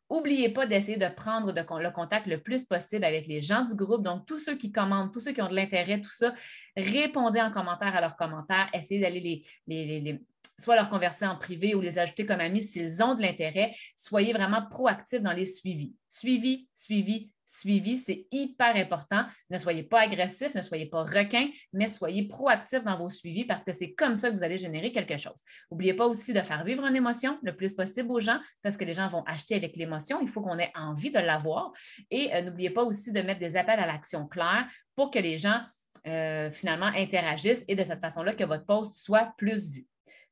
N'oubliez 0.09 0.49
pas 0.49 0.65
d'essayer 0.65 0.97
de 0.97 1.07
prendre 1.09 1.53
le 1.53 1.91
contact 1.91 2.27
le 2.27 2.41
plus 2.41 2.63
possible 2.63 3.03
avec 3.03 3.27
les 3.27 3.41
gens 3.41 3.65
du 3.65 3.75
groupe. 3.75 4.03
Donc, 4.03 4.25
tous 4.25 4.39
ceux 4.39 4.55
qui 4.55 4.71
commandent, 4.71 5.11
tous 5.11 5.19
ceux 5.19 5.33
qui 5.33 5.41
ont 5.41 5.49
de 5.49 5.55
l'intérêt, 5.55 5.99
tout 5.99 6.13
ça, 6.13 6.33
répondez 6.77 7.41
en 7.41 7.51
commentaire 7.51 7.95
à 7.95 8.01
leurs 8.01 8.15
commentaires. 8.15 8.69
Essayez 8.73 9.01
d'aller 9.01 9.43
les, 9.67 10.21
soit 10.57 10.75
leur 10.75 10.89
converser 10.89 11.25
en 11.25 11.35
privé 11.35 11.75
ou 11.75 11.81
les 11.81 11.99
ajouter 11.99 12.25
comme 12.25 12.39
amis 12.39 12.63
s'ils 12.63 13.03
ont 13.03 13.15
de 13.15 13.21
l'intérêt. 13.21 13.75
Soyez 13.97 14.33
vraiment 14.33 14.65
proactifs 14.69 15.21
dans 15.21 15.33
les 15.33 15.45
suivis. 15.45 15.93
Suivi, 16.07 16.67
suivi, 16.73 17.31
suivi, 17.47 17.97
c'est 17.97 18.27
hyper 18.31 18.75
important. 18.75 19.25
Ne 19.49 19.57
soyez 19.57 19.83
pas 19.83 20.01
agressif, 20.01 20.53
ne 20.53 20.61
soyez 20.61 20.85
pas 20.85 21.03
requin, 21.03 21.47
mais 21.73 21.87
soyez 21.87 22.27
proactif 22.27 22.83
dans 22.83 22.97
vos 22.97 23.09
suivis 23.09 23.45
parce 23.45 23.63
que 23.63 23.73
c'est 23.73 23.93
comme 23.93 24.17
ça 24.17 24.29
que 24.29 24.35
vous 24.35 24.43
allez 24.43 24.57
générer 24.57 24.91
quelque 24.91 25.17
chose. 25.17 25.41
N'oubliez 25.71 25.93
pas 25.93 26.05
aussi 26.05 26.33
de 26.33 26.41
faire 26.41 26.63
vivre 26.63 26.85
une 26.85 26.95
émotion 26.95 27.39
le 27.41 27.55
plus 27.55 27.73
possible 27.73 28.11
aux 28.11 28.19
gens 28.19 28.39
parce 28.61 28.77
que 28.77 28.85
les 28.85 28.93
gens 28.93 29.09
vont 29.09 29.23
acheter 29.23 29.55
avec 29.55 29.75
l'émotion. 29.75 30.19
Il 30.21 30.27
faut 30.27 30.41
qu'on 30.41 30.59
ait 30.59 30.71
envie 30.75 31.11
de 31.11 31.19
l'avoir. 31.19 31.71
Et 32.11 32.33
euh, 32.35 32.41
n'oubliez 32.41 32.69
pas 32.69 32.83
aussi 32.83 33.11
de 33.11 33.21
mettre 33.21 33.39
des 33.39 33.55
appels 33.55 33.79
à 33.79 33.87
l'action 33.87 34.27
clairs 34.27 34.67
pour 34.95 35.09
que 35.09 35.19
les 35.19 35.37
gens 35.37 35.61
euh, 36.05 36.51
finalement 36.51 36.91
interagissent 36.95 37.65
et 37.67 37.75
de 37.75 37.83
cette 37.83 38.01
façon-là 38.01 38.33
que 38.33 38.43
votre 38.43 38.65
poste 38.65 38.95
soit 38.95 39.33
plus 39.37 39.71
vu. 39.71 39.85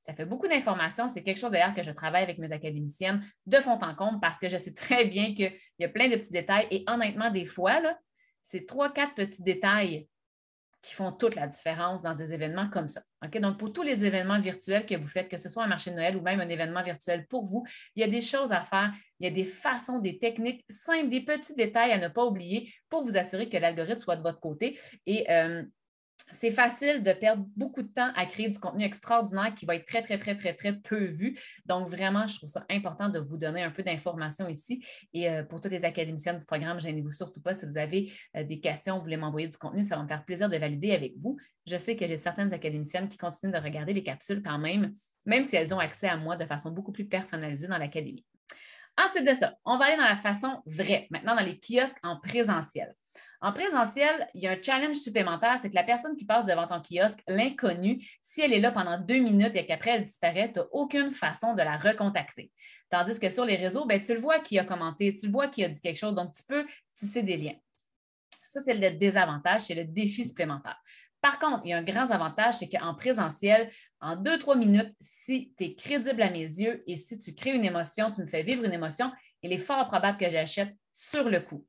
Ça 0.06 0.14
fait 0.14 0.26
beaucoup 0.26 0.48
d'informations. 0.48 1.10
C'est 1.10 1.24
quelque 1.24 1.40
chose 1.40 1.50
d'ailleurs 1.50 1.74
que 1.74 1.82
je 1.82 1.90
travaille 1.90 2.22
avec 2.22 2.38
mes 2.38 2.52
académiciennes 2.52 3.26
de 3.48 3.58
fond 3.58 3.80
en 3.82 3.96
comble 3.96 4.20
parce 4.20 4.38
que 4.38 4.48
je 4.48 4.58
sais 4.58 4.74
très 4.74 5.06
bien 5.06 5.34
qu'il 5.34 5.52
y 5.80 5.86
a 5.86 5.90
plein 5.90 6.10
de 6.10 6.16
petits 6.16 6.32
détails. 6.32 6.68
Et 6.70 6.84
honnêtement, 6.88 7.32
des 7.32 7.48
fois, 7.48 7.82
c'est 8.44 8.68
trois, 8.68 8.94
quatre 8.94 9.16
petits 9.16 9.42
détails 9.42 10.08
qui 10.84 10.94
font 10.94 11.12
toute 11.12 11.34
la 11.34 11.48
différence 11.48 12.04
dans 12.04 12.14
des 12.14 12.34
événements 12.34 12.70
comme 12.70 12.88
ça. 12.88 13.02
Donc, 13.42 13.58
pour 13.58 13.74
tous 13.74 13.82
les 13.82 14.06
événements 14.06 14.38
virtuels 14.38 14.86
que 14.86 14.94
vous 14.94 15.08
faites, 15.08 15.28
que 15.28 15.40
ce 15.40 15.50
soit 15.50 15.64
un 15.64 15.68
marché 15.68 15.90
de 15.90 15.96
Noël 15.96 16.16
ou 16.16 16.22
même 16.22 16.40
un 16.40 16.50
événement 16.50 16.84
virtuel 16.84 17.26
pour 17.26 17.44
vous, 17.44 17.66
il 17.96 18.02
y 18.02 18.04
a 18.04 18.08
des 18.08 18.22
choses 18.22 18.52
à 18.52 18.62
faire, 18.62 18.94
il 19.20 19.26
y 19.26 19.28
a 19.28 19.34
des 19.34 19.46
façons, 19.46 19.98
des 19.98 20.20
techniques 20.20 20.64
simples, 20.70 21.10
des 21.10 21.22
petits 21.22 21.56
détails 21.56 21.92
à 21.92 21.98
ne 21.98 22.10
pas 22.10 22.24
oublier 22.24 22.72
pour 22.90 23.04
vous 23.04 23.18
assurer 23.18 23.50
que 23.50 23.58
l'algorithme 23.58 24.00
soit 24.00 24.18
de 24.18 24.22
votre 24.22 24.40
côté. 24.40 24.80
Et 25.08 25.26
euh, 25.32 25.64
c'est 26.34 26.51
facile 26.51 27.03
de 27.03 27.13
perdre 27.13 27.46
beaucoup 27.55 27.82
de 27.82 27.88
temps 27.88 28.12
à 28.15 28.25
créer 28.25 28.50
du 28.50 28.60
contenu 28.60 28.84
extraordinaire 28.84 29.53
qui 29.55 29.65
va 29.65 29.75
être 29.75 29.86
très, 29.86 30.01
très, 30.01 30.17
très, 30.17 30.36
très, 30.36 30.53
très 30.53 30.74
peu 30.74 31.05
vu. 31.05 31.39
Donc, 31.65 31.89
vraiment, 31.89 32.27
je 32.27 32.38
trouve 32.38 32.50
ça 32.50 32.65
important 32.70 33.10
de 33.10 33.20
vous 33.20 33.38
donner 33.38 33.63
un 33.63 33.72
peu 33.72 33.84
d'informations 33.84 34.48
ici. 34.48 34.84
Et 35.13 35.29
euh, 35.29 35.44
pour 35.44 35.62
toutes 35.62 35.72
les 35.72 35.86
académiciennes 35.86 36.38
du 36.38 36.46
programme, 36.46 36.79
gênez-vous 36.79 37.12
surtout 37.12 37.41
pas. 37.41 37.53
Si 37.53 37.65
vous 37.65 37.77
avez 37.77 38.12
euh, 38.36 38.44
des 38.44 38.60
questions, 38.60 38.96
vous 38.98 39.03
voulez 39.03 39.17
m'envoyer 39.17 39.48
du 39.48 39.58
contenu, 39.58 39.84
ça 39.84 39.96
va 39.98 40.03
me 40.03 40.08
faire 40.08 40.25
plaisir 40.25 40.50
de 40.50 40.58
valider 40.58 40.91
avec 40.91 41.13
vous. 41.17 41.38
Je 41.65 41.77
sais 41.77 41.96
que 41.96 42.08
j'ai 42.08 42.17
certaines 42.17 42.53
académiciennes 42.53 43.08
qui 43.08 43.17
continuent 43.17 43.53
de 43.53 43.60
regarder 43.60 43.94
les 43.94 44.03
capsules 44.03 44.41
quand 44.44 44.58
même, 44.58 44.94
même 45.25 45.46
si 45.46 45.55
elles 45.55 45.74
ont 45.74 45.79
accès 45.79 46.08
à 46.08 46.17
moi 46.17 46.36
de 46.36 46.46
façon 46.46 46.72
beaucoup 46.72 46.91
plus 46.91 47.05
personnalisée 47.05 47.67
dans 47.67 47.77
l'académie. 47.77 48.25
Ensuite 48.98 49.27
de 49.27 49.34
ça, 49.34 49.53
on 49.65 49.77
va 49.77 49.86
aller 49.86 49.98
dans 49.98 50.03
la 50.03 50.17
façon 50.17 50.62
vraie, 50.65 51.08
maintenant 51.10 51.36
dans 51.36 51.44
les 51.44 51.60
kiosques 51.60 51.98
en 52.03 52.20
présentiel. 52.20 52.94
En 53.41 53.53
présentiel, 53.53 54.27
il 54.34 54.43
y 54.43 54.48
a 54.48 54.51
un 54.51 54.62
challenge 54.62 54.95
supplémentaire, 54.95 55.57
c'est 55.62 55.69
que 55.69 55.75
la 55.75 55.84
personne 55.84 56.15
qui 56.15 56.25
passe 56.25 56.45
devant 56.45 56.67
ton 56.67 56.81
kiosque, 56.81 57.22
l'inconnu, 57.27 58.05
si 58.22 58.41
elle 58.41 58.53
est 58.53 58.60
là 58.60 58.72
pendant 58.72 58.98
deux 58.98 59.19
minutes 59.19 59.55
et 59.55 59.65
qu'après 59.65 59.91
elle 59.91 60.03
disparaît, 60.03 60.51
tu 60.51 60.60
n'as 60.60 60.65
aucune 60.72 61.12
façon 61.12 61.53
de 61.53 61.62
la 61.62 61.77
recontacter. 61.77 62.51
Tandis 62.89 63.19
que 63.19 63.29
sur 63.29 63.45
les 63.45 63.55
réseaux, 63.55 63.86
ben, 63.86 64.00
tu 64.01 64.13
le 64.13 64.19
vois 64.19 64.39
qui 64.39 64.57
a 64.60 64.65
commenté, 64.65 65.13
tu 65.13 65.27
le 65.27 65.31
vois 65.31 65.48
qui 65.48 65.63
a 65.63 65.69
dit 65.69 65.81
quelque 65.81 65.98
chose, 65.98 66.15
donc 66.15 66.34
tu 66.34 66.43
peux 66.43 66.65
tisser 66.95 67.24
des 67.24 67.38
liens. 67.38 67.55
Ça, 68.50 68.62
c'est 68.62 68.74
le 68.74 68.91
désavantage, 68.91 69.63
c'est 69.63 69.75
le 69.75 69.86
défi 69.86 70.25
supplémentaire. 70.25 70.79
Par 71.25 71.39
contre, 71.39 71.62
il 71.65 71.69
y 71.69 71.74
a 71.74 71.77
un 71.77 71.84
grand 71.84 72.12
avantage, 72.12 72.55
c'est 72.60 72.69
qu'en 72.69 72.93
présentiel, 72.93 73.72
en 74.00 74.15
deux, 74.15 74.38
trois 74.38 74.55
minutes, 74.55 74.93
si 75.01 75.53
tu 75.57 75.63
es 75.63 75.75
crédible 75.75 76.22
à 76.22 76.29
mes 76.29 76.43
yeux 76.43 76.84
et 76.86 76.98
si 76.98 77.17
tu 77.17 77.34
crées 77.34 77.55
une 77.55 77.65
émotion, 77.65 78.12
tu 78.12 78.22
me 78.22 78.27
fais 78.27 78.43
vivre 78.43 78.63
une 78.63 78.74
émotion, 78.74 79.12
il 79.41 79.51
est 79.51 79.57
fort 79.57 79.88
probable 79.88 80.19
que 80.19 80.29
j'achète 80.29 80.75
sur 80.93 81.27
le 81.27 81.39
coup. 81.39 81.65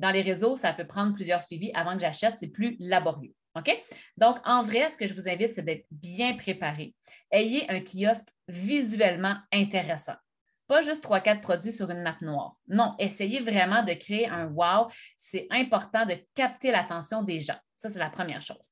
Dans 0.00 0.10
les 0.10 0.22
réseaux, 0.22 0.56
ça 0.56 0.72
peut 0.72 0.86
prendre 0.86 1.12
plusieurs 1.14 1.42
suivis 1.42 1.70
avant 1.74 1.92
que 1.92 2.00
j'achète, 2.00 2.38
c'est 2.38 2.48
plus 2.48 2.74
laborieux. 2.80 3.34
OK? 3.54 3.70
Donc, 4.16 4.38
en 4.44 4.62
vrai, 4.62 4.90
ce 4.90 4.96
que 4.96 5.06
je 5.06 5.12
vous 5.12 5.28
invite, 5.28 5.52
c'est 5.52 5.62
d'être 5.62 5.84
bien 5.90 6.36
préparé. 6.36 6.94
Ayez 7.30 7.70
un 7.70 7.80
kiosque 7.80 8.28
visuellement 8.48 9.36
intéressant. 9.52 10.14
Pas 10.66 10.80
juste 10.80 11.02
trois, 11.02 11.20
quatre 11.20 11.42
produits 11.42 11.72
sur 11.72 11.90
une 11.90 12.02
nappe 12.02 12.22
noire. 12.22 12.56
Non, 12.66 12.94
essayez 12.98 13.40
vraiment 13.40 13.82
de 13.82 13.92
créer 13.92 14.26
un 14.26 14.46
wow. 14.46 14.88
C'est 15.18 15.46
important 15.50 16.06
de 16.06 16.16
capter 16.34 16.70
l'attention 16.70 17.22
des 17.22 17.42
gens. 17.42 17.58
Ça, 17.76 17.90
c'est 17.90 17.98
la 17.98 18.08
première 18.08 18.40
chose. 18.40 18.70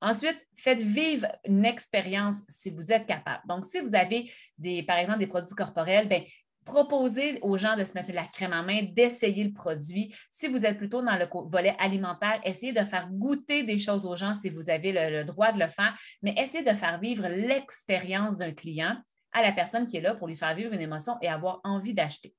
Ensuite, 0.00 0.38
faites 0.56 0.80
vivre 0.80 1.26
une 1.44 1.64
expérience 1.64 2.42
si 2.48 2.70
vous 2.70 2.92
êtes 2.92 3.06
capable. 3.06 3.42
Donc, 3.48 3.64
si 3.64 3.80
vous 3.80 3.96
avez 3.96 4.30
des, 4.56 4.84
par 4.84 4.98
exemple, 4.98 5.18
des 5.18 5.26
produits 5.26 5.54
corporels, 5.54 6.06
bien, 6.06 6.22
Proposez 6.70 7.40
aux 7.42 7.56
gens 7.56 7.76
de 7.76 7.84
se 7.84 7.94
mettre 7.94 8.10
de 8.10 8.14
la 8.14 8.22
crème 8.22 8.52
en 8.52 8.62
main, 8.62 8.82
d'essayer 8.82 9.42
le 9.42 9.52
produit. 9.52 10.14
Si 10.30 10.46
vous 10.46 10.64
êtes 10.64 10.78
plutôt 10.78 11.02
dans 11.02 11.16
le 11.16 11.26
volet 11.50 11.74
alimentaire, 11.80 12.40
essayez 12.44 12.72
de 12.72 12.84
faire 12.84 13.08
goûter 13.10 13.64
des 13.64 13.80
choses 13.80 14.06
aux 14.06 14.14
gens 14.14 14.34
si 14.34 14.50
vous 14.50 14.70
avez 14.70 14.92
le, 14.92 15.24
droit 15.24 15.50
de 15.50 15.58
le 15.58 15.66
faire, 15.66 15.98
mais 16.22 16.32
essayez 16.38 16.62
de 16.62 16.76
faire 16.76 17.00
vivre 17.00 17.26
l'expérience 17.26 18.36
d'un 18.36 18.52
client 18.52 18.96
à 19.32 19.42
la 19.42 19.50
personne 19.50 19.88
qui 19.88 19.96
est 19.96 20.00
là 20.00 20.14
pour 20.14 20.28
lui 20.28 20.36
faire 20.36 20.54
vivre 20.54 20.72
une 20.72 20.80
émotion 20.80 21.16
et 21.20 21.26
avoir 21.26 21.60
envie 21.64 21.92
d'acheter. 21.92 22.36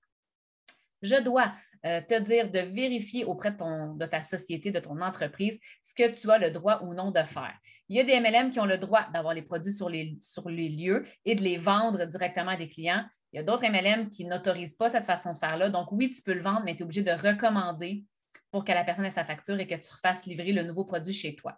Je 1.02 1.22
dois 1.22 1.52
euh, 1.86 2.00
te 2.00 2.18
dire 2.22 2.50
de 2.50 2.60
vérifier 2.60 3.26
auprès 3.26 3.52
de, 3.52 4.06
ta 4.06 4.22
société, 4.22 4.72
de 4.72 4.80
ton 4.80 5.02
entreprise, 5.02 5.60
ce 5.84 5.94
que 5.94 6.10
tu 6.10 6.32
as 6.32 6.38
le 6.38 6.52
droit 6.52 6.80
ou 6.84 6.94
non 6.94 7.12
de 7.12 7.24
faire. 7.24 7.58
Il 7.90 7.98
y 7.98 8.00
a 8.00 8.06
des 8.06 8.18
MLM 8.18 8.52
qui 8.52 8.62
ont 8.62 8.66
le 8.66 8.78
droit 8.78 9.10
d'avoir 9.14 9.34
les 9.34 9.42
produits 9.42 9.74
sur 9.74 9.90
les 9.90 10.70
lieux 10.70 11.04
et 11.26 11.36
de 11.36 11.42
les 11.42 11.58
vendre 11.58 12.06
directement 12.06 12.52
à 12.52 12.56
des 12.56 12.70
clients. 12.70 13.04
Il 13.34 13.38
y 13.38 13.40
a 13.40 13.44
d'autres 13.44 13.66
MLM 13.66 14.10
qui 14.10 14.26
n'autorisent 14.26 14.76
pas 14.76 14.90
cette 14.90 15.06
façon 15.06 15.34
de 15.34 15.38
faire-là. 15.38 15.70
Donc, 15.70 15.92
oui, 15.92 16.12
tu 16.12 16.22
peux 16.22 16.34
le 16.34 16.42
vendre, 16.42 16.64
mais 16.66 16.76
tu 16.76 16.80
es 16.80 16.84
obligé 16.84 17.02
de 17.02 17.12
recommander 17.12 18.04
pour 18.52 18.66
que 18.66 18.72
la 18.72 18.84
personne 18.84 19.06
ait 19.06 19.10
sa 19.12 19.26
facture 19.26 19.60
et 19.60 19.68
que 19.68 19.76
tu 19.76 19.90
fasses 20.02 20.26
livrer 20.26 20.52
le 20.52 20.64
nouveau 20.64 20.84
produit 20.84 21.14
chez 21.14 21.36
toi. 21.36 21.58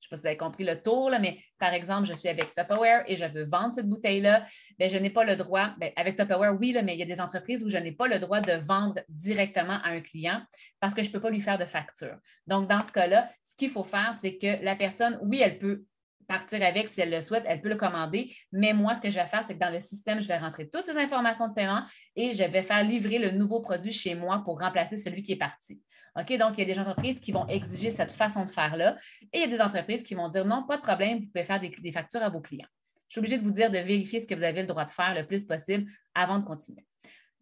Je 0.00 0.06
ne 0.06 0.08
sais 0.08 0.10
pas 0.10 0.16
si 0.16 0.22
vous 0.22 0.26
avez 0.26 0.36
compris 0.36 0.64
le 0.64 0.82
tour, 0.82 1.10
là, 1.10 1.20
mais 1.20 1.38
par 1.58 1.72
exemple, 1.72 2.08
je 2.08 2.12
suis 2.12 2.28
avec 2.28 2.54
Tupperware 2.56 3.04
et 3.06 3.14
je 3.14 3.24
veux 3.24 3.44
vendre 3.44 3.72
cette 3.74 3.88
bouteille-là. 3.88 4.44
Bien, 4.76 4.88
je 4.88 4.96
n'ai 4.96 5.10
pas 5.10 5.22
le 5.22 5.36
droit, 5.36 5.74
bien, 5.78 5.90
avec 5.94 6.16
Tupperware, 6.16 6.56
oui, 6.58 6.76
mais 6.84 6.94
il 6.94 6.98
y 6.98 7.02
a 7.02 7.06
des 7.06 7.20
entreprises 7.20 7.64
où 7.64 7.68
je 7.68 7.76
n'ai 7.76 7.92
pas 7.92 8.08
le 8.08 8.18
droit 8.18 8.40
de 8.40 8.52
vendre 8.52 9.00
directement 9.08 9.78
à 9.84 9.90
un 9.90 10.00
client 10.00 10.42
parce 10.80 10.92
que 10.92 11.04
je 11.04 11.08
ne 11.08 11.12
peux 11.12 11.20
pas 11.20 11.30
lui 11.30 11.40
faire 11.40 11.56
de 11.56 11.64
facture. 11.64 12.16
Donc, 12.48 12.68
dans 12.68 12.82
ce 12.82 12.90
cas-là, 12.90 13.30
ce 13.44 13.56
qu'il 13.56 13.70
faut 13.70 13.84
faire, 13.84 14.12
c'est 14.20 14.38
que 14.38 14.62
la 14.64 14.74
personne, 14.74 15.20
oui, 15.22 15.40
elle 15.40 15.58
peut 15.58 15.84
partir 16.32 16.62
avec 16.62 16.88
si 16.88 17.00
elle 17.00 17.10
le 17.10 17.20
souhaite, 17.20 17.44
elle 17.46 17.60
peut 17.60 17.68
le 17.68 17.76
commander. 17.76 18.34
Mais 18.52 18.72
moi, 18.72 18.94
ce 18.94 19.00
que 19.00 19.10
je 19.10 19.16
vais 19.16 19.26
faire, 19.26 19.44
c'est 19.44 19.54
que 19.54 19.58
dans 19.58 19.70
le 19.70 19.80
système, 19.80 20.22
je 20.22 20.28
vais 20.28 20.38
rentrer 20.38 20.68
toutes 20.68 20.84
ces 20.84 20.96
informations 20.96 21.48
de 21.48 21.54
paiement 21.54 21.82
et 22.16 22.32
je 22.32 22.42
vais 22.42 22.62
faire 22.62 22.82
livrer 22.82 23.18
le 23.18 23.30
nouveau 23.30 23.60
produit 23.60 23.92
chez 23.92 24.14
moi 24.14 24.42
pour 24.44 24.58
remplacer 24.58 24.96
celui 24.96 25.22
qui 25.22 25.32
est 25.32 25.36
parti. 25.36 25.82
OK? 26.18 26.36
Donc, 26.38 26.54
il 26.56 26.66
y 26.66 26.70
a 26.70 26.74
des 26.74 26.80
entreprises 26.80 27.20
qui 27.20 27.32
vont 27.32 27.46
exiger 27.48 27.90
cette 27.90 28.12
façon 28.12 28.44
de 28.44 28.50
faire-là 28.50 28.96
et 29.32 29.38
il 29.38 29.40
y 29.40 29.44
a 29.44 29.56
des 29.56 29.60
entreprises 29.60 30.02
qui 30.02 30.14
vont 30.14 30.28
dire 30.28 30.44
non, 30.44 30.64
pas 30.66 30.78
de 30.78 30.82
problème, 30.82 31.18
vous 31.18 31.26
pouvez 31.26 31.44
faire 31.44 31.60
des, 31.60 31.68
des 31.70 31.92
factures 31.92 32.22
à 32.22 32.30
vos 32.30 32.40
clients. 32.40 32.68
Je 33.08 33.14
suis 33.14 33.18
obligée 33.18 33.36
de 33.36 33.42
vous 33.42 33.50
dire 33.50 33.70
de 33.70 33.78
vérifier 33.78 34.20
ce 34.20 34.26
que 34.26 34.34
vous 34.34 34.42
avez 34.42 34.62
le 34.62 34.66
droit 34.66 34.86
de 34.86 34.90
faire 34.90 35.14
le 35.14 35.26
plus 35.26 35.44
possible 35.44 35.90
avant 36.14 36.38
de 36.38 36.44
continuer. 36.44 36.86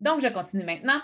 Donc, 0.00 0.20
je 0.20 0.28
continue 0.28 0.64
maintenant. 0.64 1.00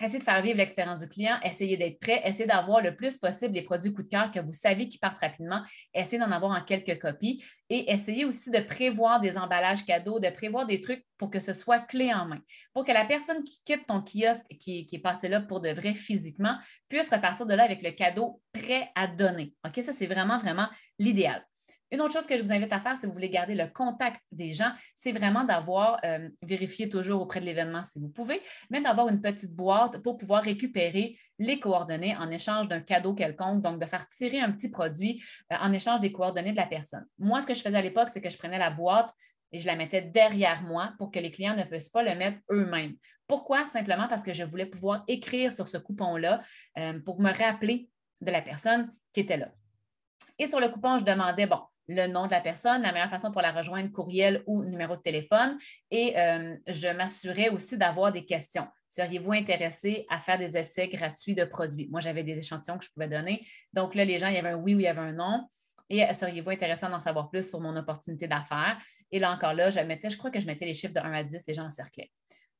Essayez 0.00 0.18
de 0.18 0.24
faire 0.24 0.42
vivre 0.42 0.56
l'expérience 0.56 1.00
du 1.00 1.08
client, 1.08 1.36
essayez 1.42 1.76
d'être 1.76 2.00
prêt, 2.00 2.22
essayez 2.24 2.46
d'avoir 2.46 2.80
le 2.80 2.94
plus 2.94 3.16
possible 3.16 3.54
les 3.54 3.62
produits 3.62 3.92
coup 3.92 4.02
de 4.02 4.08
cœur 4.08 4.30
que 4.30 4.40
vous 4.40 4.52
savez 4.52 4.88
qui 4.88 4.98
partent 4.98 5.20
rapidement, 5.20 5.62
essayez 5.94 6.18
d'en 6.18 6.30
avoir 6.30 6.52
en 6.52 6.64
quelques 6.64 7.00
copies 7.00 7.44
et 7.68 7.92
essayez 7.92 8.24
aussi 8.24 8.50
de 8.50 8.60
prévoir 8.60 9.20
des 9.20 9.36
emballages 9.38 9.84
cadeaux, 9.84 10.20
de 10.20 10.30
prévoir 10.30 10.66
des 10.66 10.80
trucs 10.80 11.04
pour 11.16 11.30
que 11.30 11.40
ce 11.40 11.52
soit 11.52 11.80
clé 11.80 12.12
en 12.12 12.26
main, 12.26 12.40
pour 12.72 12.84
que 12.84 12.92
la 12.92 13.04
personne 13.04 13.44
qui 13.44 13.62
quitte 13.64 13.86
ton 13.86 14.02
kiosque, 14.02 14.46
qui, 14.58 14.88
est 14.90 14.98
passée 14.98 15.28
là 15.28 15.40
pour 15.40 15.60
de 15.60 15.70
vrai 15.70 15.94
physiquement, 15.94 16.56
puisse 16.88 17.10
repartir 17.10 17.46
de 17.46 17.54
là 17.54 17.64
avec 17.64 17.82
le 17.82 17.90
cadeau 17.90 18.40
prêt 18.52 18.90
à 18.94 19.06
donner. 19.06 19.54
OK, 19.66 19.82
ça, 19.84 19.92
c'est 19.92 20.06
vraiment, 20.06 20.38
vraiment 20.38 20.68
l'idéal. 20.98 21.44
Une 21.90 22.02
autre 22.02 22.12
chose 22.12 22.26
que 22.26 22.36
je 22.36 22.42
vous 22.42 22.52
invite 22.52 22.72
à 22.72 22.80
faire, 22.80 22.96
si 22.98 23.06
vous 23.06 23.12
voulez 23.12 23.30
garder 23.30 23.54
le 23.54 23.66
contact 23.66 24.22
des 24.30 24.52
gens, 24.52 24.70
c'est 24.94 25.12
vraiment 25.12 25.44
d'avoir, 25.44 25.98
euh, 26.04 26.28
vérifié 26.42 26.88
toujours 26.88 27.22
auprès 27.22 27.40
de 27.40 27.46
l'événement 27.46 27.82
si 27.82 27.98
vous 27.98 28.08
pouvez, 28.08 28.42
mais 28.70 28.80
d'avoir 28.82 29.08
une 29.08 29.22
petite 29.22 29.54
boîte 29.54 30.02
pour 30.02 30.18
pouvoir 30.18 30.42
récupérer 30.42 31.18
les 31.38 31.58
coordonnées 31.58 32.16
en 32.16 32.30
échange 32.30 32.68
d'un 32.68 32.80
cadeau 32.80 33.14
quelconque, 33.14 33.62
donc 33.62 33.80
de 33.80 33.86
faire 33.86 34.08
tirer 34.08 34.40
un 34.40 34.52
petit 34.52 34.70
produit 34.70 35.22
euh, 35.52 35.56
en 35.60 35.72
échange 35.72 36.00
des 36.00 36.12
coordonnées 36.12 36.52
de 36.52 36.56
la 36.56 36.66
personne. 36.66 37.06
Moi, 37.18 37.40
ce 37.40 37.46
que 37.46 37.54
je 37.54 37.62
faisais 37.62 37.76
à 37.76 37.82
l'époque, 37.82 38.10
c'est 38.12 38.20
que 38.20 38.30
je 38.30 38.36
prenais 38.36 38.58
la 38.58 38.70
boîte 38.70 39.10
et 39.52 39.60
je 39.60 39.66
la 39.66 39.76
mettais 39.76 40.02
derrière 40.02 40.62
moi 40.62 40.92
pour 40.98 41.10
que 41.10 41.18
les 41.18 41.30
clients 41.30 41.56
ne 41.56 41.64
puissent 41.64 41.88
pas 41.88 42.02
le 42.02 42.14
mettre 42.14 42.38
eux-mêmes. 42.50 42.96
Pourquoi? 43.26 43.66
Simplement 43.66 44.08
parce 44.08 44.22
que 44.22 44.32
je 44.32 44.44
voulais 44.44 44.66
pouvoir 44.66 45.04
écrire 45.08 45.52
sur 45.52 45.68
ce 45.68 45.78
coupon-là 45.78 46.42
euh, 46.78 47.00
pour 47.00 47.20
me 47.20 47.32
rappeler 47.32 47.88
de 48.20 48.30
la 48.30 48.42
personne 48.42 48.92
qui 49.12 49.20
était 49.20 49.36
là. 49.36 49.50
Et 50.38 50.46
sur 50.46 50.60
le 50.60 50.68
coupon, 50.68 50.98
je 50.98 51.04
demandais, 51.04 51.46
bon, 51.46 51.60
le 51.88 52.06
nom 52.06 52.26
de 52.26 52.30
la 52.30 52.40
personne, 52.40 52.82
la 52.82 52.92
meilleure 52.92 53.10
façon 53.10 53.32
pour 53.32 53.40
la 53.40 53.50
rejoindre, 53.50 53.90
courriel 53.90 54.42
ou 54.46 54.62
numéro 54.64 54.96
de 54.96 55.02
téléphone. 55.02 55.58
Et 55.90 56.18
euh, 56.18 56.54
je 56.66 56.88
m'assurais 56.88 57.48
aussi 57.48 57.78
d'avoir 57.78 58.12
des 58.12 58.24
questions. 58.26 58.66
Seriez-vous 58.90 59.32
intéressé 59.32 60.06
à 60.08 60.20
faire 60.20 60.38
des 60.38 60.56
essais 60.56 60.88
gratuits 60.88 61.34
de 61.34 61.44
produits? 61.44 61.88
Moi, 61.90 62.00
j'avais 62.00 62.22
des 62.22 62.36
échantillons 62.38 62.78
que 62.78 62.84
je 62.84 62.90
pouvais 62.90 63.08
donner. 63.08 63.46
Donc 63.72 63.94
là, 63.94 64.04
les 64.04 64.18
gens, 64.18 64.28
il 64.28 64.34
y 64.34 64.38
avait 64.38 64.50
un 64.50 64.56
oui 64.56 64.74
ou 64.74 64.80
il 64.80 64.84
y 64.84 64.86
avait 64.86 65.00
un 65.00 65.12
non. 65.12 65.48
Et 65.88 66.04
euh, 66.04 66.12
seriez-vous 66.12 66.50
intéressé 66.50 66.86
d'en 66.86 67.00
savoir 67.00 67.30
plus 67.30 67.48
sur 67.48 67.60
mon 67.60 67.74
opportunité 67.76 68.28
d'affaires? 68.28 68.78
Et 69.10 69.18
là 69.18 69.32
encore, 69.32 69.54
là, 69.54 69.70
je 69.70 69.80
mettais, 69.80 70.10
je 70.10 70.18
crois 70.18 70.30
que 70.30 70.40
je 70.40 70.46
mettais 70.46 70.66
les 70.66 70.74
chiffres 70.74 70.94
de 70.94 71.00
1 71.00 71.12
à 71.12 71.24
10, 71.24 71.42
les 71.46 71.54
gens 71.54 71.64
encerclaient. 71.64 72.10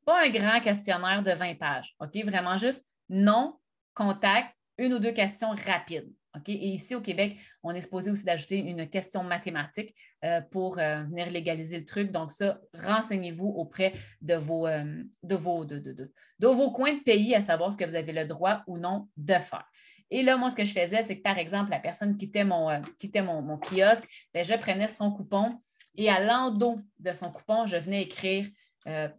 Pas 0.06 0.24
un 0.24 0.30
grand 0.30 0.60
questionnaire 0.60 1.22
de 1.22 1.32
20 1.32 1.58
pages, 1.58 1.94
OK? 2.00 2.16
Vraiment 2.24 2.56
juste 2.56 2.86
nom, 3.10 3.58
contact, 3.92 4.54
une 4.78 4.94
ou 4.94 4.98
deux 4.98 5.12
questions 5.12 5.50
rapides. 5.66 6.10
Et 6.46 6.68
ici, 6.68 6.94
au 6.94 7.00
Québec, 7.00 7.36
on 7.62 7.74
est 7.74 7.82
supposé 7.82 8.10
aussi 8.10 8.24
d'ajouter 8.24 8.58
une 8.58 8.88
question 8.88 9.24
mathématique 9.24 9.94
euh, 10.24 10.40
pour 10.40 10.78
euh, 10.78 11.02
venir 11.04 11.30
légaliser 11.30 11.78
le 11.78 11.84
truc. 11.84 12.10
Donc, 12.10 12.32
ça, 12.32 12.60
renseignez-vous 12.74 13.46
auprès 13.46 13.94
de 14.20 14.34
vos, 14.34 14.66
euh, 14.66 15.02
de, 15.22 15.34
vos, 15.34 15.64
de, 15.64 16.10
vos 16.40 16.70
coins 16.70 16.94
de 16.94 17.02
pays 17.02 17.34
à 17.34 17.42
savoir 17.42 17.72
ce 17.72 17.76
que 17.76 17.84
vous 17.84 17.94
avez 17.94 18.12
le 18.12 18.26
droit 18.26 18.62
ou 18.66 18.78
non 18.78 19.08
de 19.16 19.34
faire. 19.34 19.64
Et 20.10 20.22
là, 20.22 20.36
moi, 20.36 20.50
ce 20.50 20.56
que 20.56 20.64
je 20.64 20.72
faisais, 20.72 21.02
c'est 21.02 21.18
que, 21.18 21.22
par 21.22 21.38
exemple, 21.38 21.70
la 21.70 21.80
personne 21.80 22.16
quittait 22.16 22.44
mon, 22.44 22.82
quittait 22.98 23.22
mon, 23.22 23.42
mon 23.42 23.58
kiosque, 23.58 24.08
bien, 24.32 24.42
je 24.42 24.54
prenais 24.54 24.88
son 24.88 25.10
coupon 25.12 25.60
et 25.96 26.08
à 26.08 26.20
l'endos 26.20 26.80
de 26.98 27.12
son 27.12 27.30
coupon, 27.30 27.66
je 27.66 27.76
venais 27.76 28.02
écrire 28.02 28.48